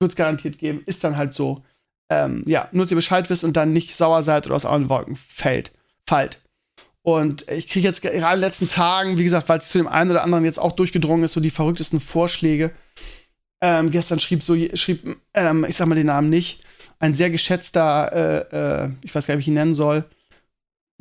[0.00, 0.82] Wird es garantiert geben.
[0.86, 1.62] Ist dann halt so.
[2.10, 4.88] Ähm, ja, nur, dass ihr Bescheid wisst und dann nicht sauer seid oder aus allen
[4.88, 5.72] Wolken fällt.
[6.08, 6.40] Fallt.
[7.02, 9.86] Und ich kriege jetzt gerade in den letzten Tagen, wie gesagt, weil es zu dem
[9.86, 12.72] einen oder anderen jetzt auch durchgedrungen ist, so die verrücktesten Vorschläge
[13.60, 16.60] ähm, gestern schrieb so, schrieb, ähm, ich sag mal den Namen nicht,
[16.98, 20.04] ein sehr geschätzter, äh, äh, ich weiß gar nicht, wie ich ihn nennen soll,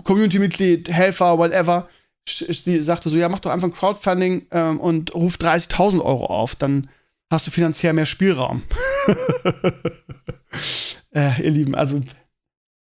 [0.03, 1.89] Community-Mitglied, Helfer, whatever,
[2.27, 6.55] sie sagte so, ja, mach doch einfach ein Crowdfunding ähm, und ruf 30.000 Euro auf,
[6.55, 6.89] dann
[7.29, 8.63] hast du finanziell mehr Spielraum.
[11.13, 12.01] äh, ihr Lieben, also,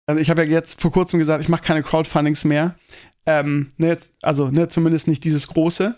[0.05, 2.75] also ich habe ja jetzt vor kurzem gesagt, ich mache keine Crowdfundings mehr.
[3.25, 5.95] Ähm, ne, jetzt, also ne, zumindest nicht dieses große.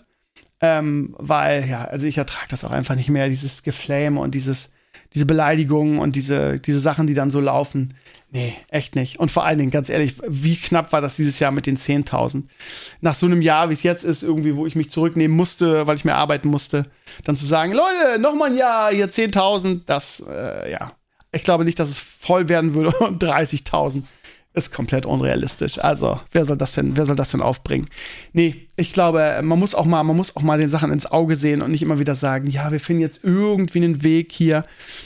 [0.60, 4.70] Ähm, weil, ja, also ich ertrage das auch einfach nicht mehr, dieses Geflame und dieses,
[5.14, 7.94] diese Beleidigungen und diese, diese Sachen, die dann so laufen.
[8.30, 9.18] Nee, echt nicht.
[9.18, 12.42] Und vor allen Dingen, ganz ehrlich, wie knapp war das dieses Jahr mit den 10.000?
[13.00, 15.96] Nach so einem Jahr, wie es jetzt ist, irgendwie, wo ich mich zurücknehmen musste, weil
[15.96, 16.84] ich mehr arbeiten musste,
[17.24, 20.92] dann zu sagen, Leute, noch mal ein Jahr, hier 10.000, das, äh, ja.
[21.30, 24.02] Ich glaube nicht, dass es voll werden würde und 30.000
[24.58, 25.78] ist komplett unrealistisch.
[25.78, 27.86] Also, wer soll das denn, wer soll das denn aufbringen?
[28.32, 31.36] Nee, ich glaube, man muss auch mal, man muss auch mal den Sachen ins Auge
[31.36, 34.62] sehen und nicht immer wieder sagen, ja, wir finden jetzt irgendwie einen Weg hier,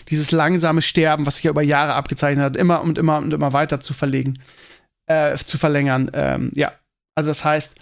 [0.08, 3.52] dieses langsame Sterben, was sich ja über Jahre abgezeichnet hat, immer und immer und immer
[3.52, 4.38] weiter zu verlegen,
[5.06, 6.10] äh, zu verlängern.
[6.14, 6.72] Ähm, ja,
[7.14, 7.76] also das heißt,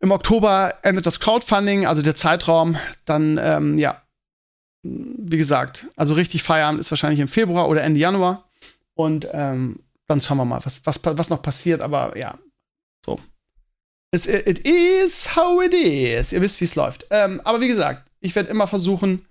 [0.00, 4.02] im Oktober endet das Crowdfunding, also der Zeitraum, dann, ähm, ja,
[4.82, 8.48] wie gesagt, also richtig Feierabend ist wahrscheinlich im Februar oder Ende Januar.
[8.94, 11.82] Und ähm, dann schauen wir mal, was, was, was noch passiert.
[11.82, 12.38] Aber ja,
[13.04, 13.20] so.
[14.10, 16.32] It, it is how it is.
[16.32, 17.06] Ihr wisst, wie es läuft.
[17.10, 19.26] Ähm, aber wie gesagt, ich werde immer versuchen,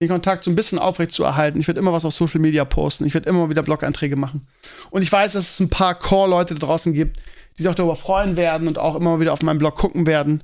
[0.00, 1.60] den Kontakt so ein bisschen aufrecht zu erhalten.
[1.60, 3.06] Ich werde immer was auf Social Media posten.
[3.06, 4.48] Ich werde immer wieder Blog-Einträge machen.
[4.90, 7.18] Und ich weiß, dass es ein paar Core-Leute da draußen gibt,
[7.56, 10.42] die sich auch darüber freuen werden und auch immer wieder auf meinem Blog gucken werden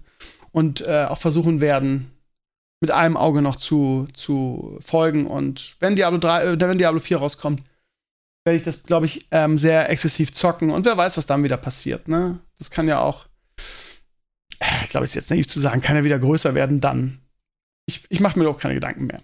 [0.52, 2.12] und äh, auch versuchen werden,
[2.80, 5.26] mit einem Auge noch zu, zu folgen.
[5.26, 7.62] Und wenn Diablo 3, äh, wenn Diablo 4 rauskommt,
[8.48, 10.70] werde ich das, glaube ich, ähm, sehr exzessiv zocken.
[10.70, 12.08] Und wer weiß, was dann wieder passiert.
[12.08, 12.38] Ne?
[12.58, 13.26] Das kann ja auch,
[14.58, 17.20] äh, ich glaube, es ist jetzt naiv zu sagen, kann ja wieder größer werden dann.
[17.86, 19.20] Ich, ich mache mir doch keine Gedanken mehr.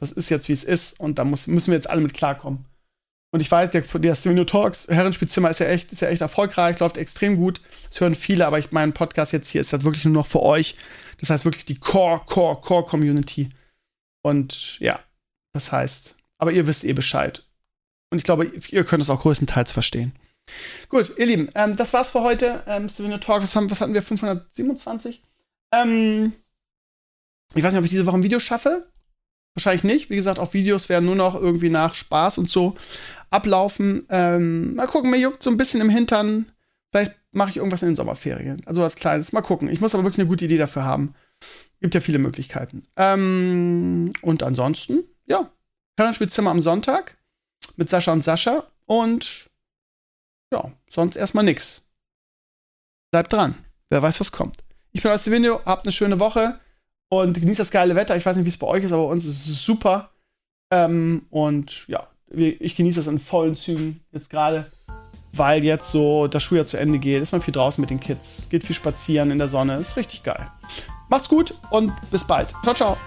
[0.00, 0.98] Das ist jetzt, wie es ist.
[0.98, 2.64] Und da muss, müssen wir jetzt alle mit klarkommen.
[3.30, 6.78] Und ich weiß, der, der Stevenio Talks Herrenspielzimmer ist ja echt, ist ja echt erfolgreich,
[6.78, 7.60] läuft extrem gut.
[7.90, 10.40] Das hören viele, aber ich, mein Podcast jetzt hier ist das wirklich nur noch für
[10.40, 10.76] euch.
[11.20, 13.50] Das heißt wirklich die Core, Core, Core Community.
[14.22, 14.98] Und ja,
[15.52, 17.44] das heißt, aber ihr wisst eh Bescheid.
[18.10, 20.12] Und ich glaube, ihr könnt es auch größtenteils verstehen.
[20.88, 22.62] Gut, ihr Lieben, ähm, das war's für heute.
[22.66, 24.02] Ähm, Stevenio Talks, was, haben, was hatten wir?
[24.02, 25.22] 527?
[25.72, 26.32] Ähm,
[27.54, 28.86] ich weiß nicht, ob ich diese Woche ein Video schaffe.
[29.54, 30.10] Wahrscheinlich nicht.
[30.10, 32.76] Wie gesagt, auch Videos werden nur noch irgendwie nach Spaß und so
[33.30, 34.06] ablaufen.
[34.08, 36.46] Ähm, mal gucken, mir juckt so ein bisschen im Hintern.
[36.90, 38.62] Vielleicht mache ich irgendwas in den Sommerferien.
[38.66, 39.32] Also was Kleines.
[39.32, 39.68] Mal gucken.
[39.68, 41.14] Ich muss aber wirklich eine gute Idee dafür haben.
[41.80, 42.84] Gibt ja viele Möglichkeiten.
[42.96, 45.50] Ähm, und ansonsten, ja,
[45.96, 47.17] Herrenspielzimmer am Sonntag
[47.76, 48.64] mit Sascha und Sascha.
[48.86, 49.48] Und
[50.52, 51.82] ja, sonst erstmal nix.
[53.10, 53.54] Bleibt dran.
[53.90, 54.58] Wer weiß, was kommt.
[54.92, 55.60] Ich bin aus dem Video.
[55.64, 56.58] Habt eine schöne Woche
[57.08, 58.16] und genießt das geile Wetter.
[58.16, 60.10] Ich weiß nicht, wie es bei euch ist, aber bei uns ist es super.
[60.70, 64.70] Ähm, und ja, ich genieße das in vollen Zügen jetzt gerade,
[65.32, 67.22] weil jetzt so das Schuljahr zu Ende geht.
[67.22, 69.76] Ist man viel draußen mit den Kids, geht viel spazieren in der Sonne.
[69.76, 70.50] Ist richtig geil.
[71.08, 72.48] Macht's gut und bis bald.
[72.62, 72.98] Ciao, ciao.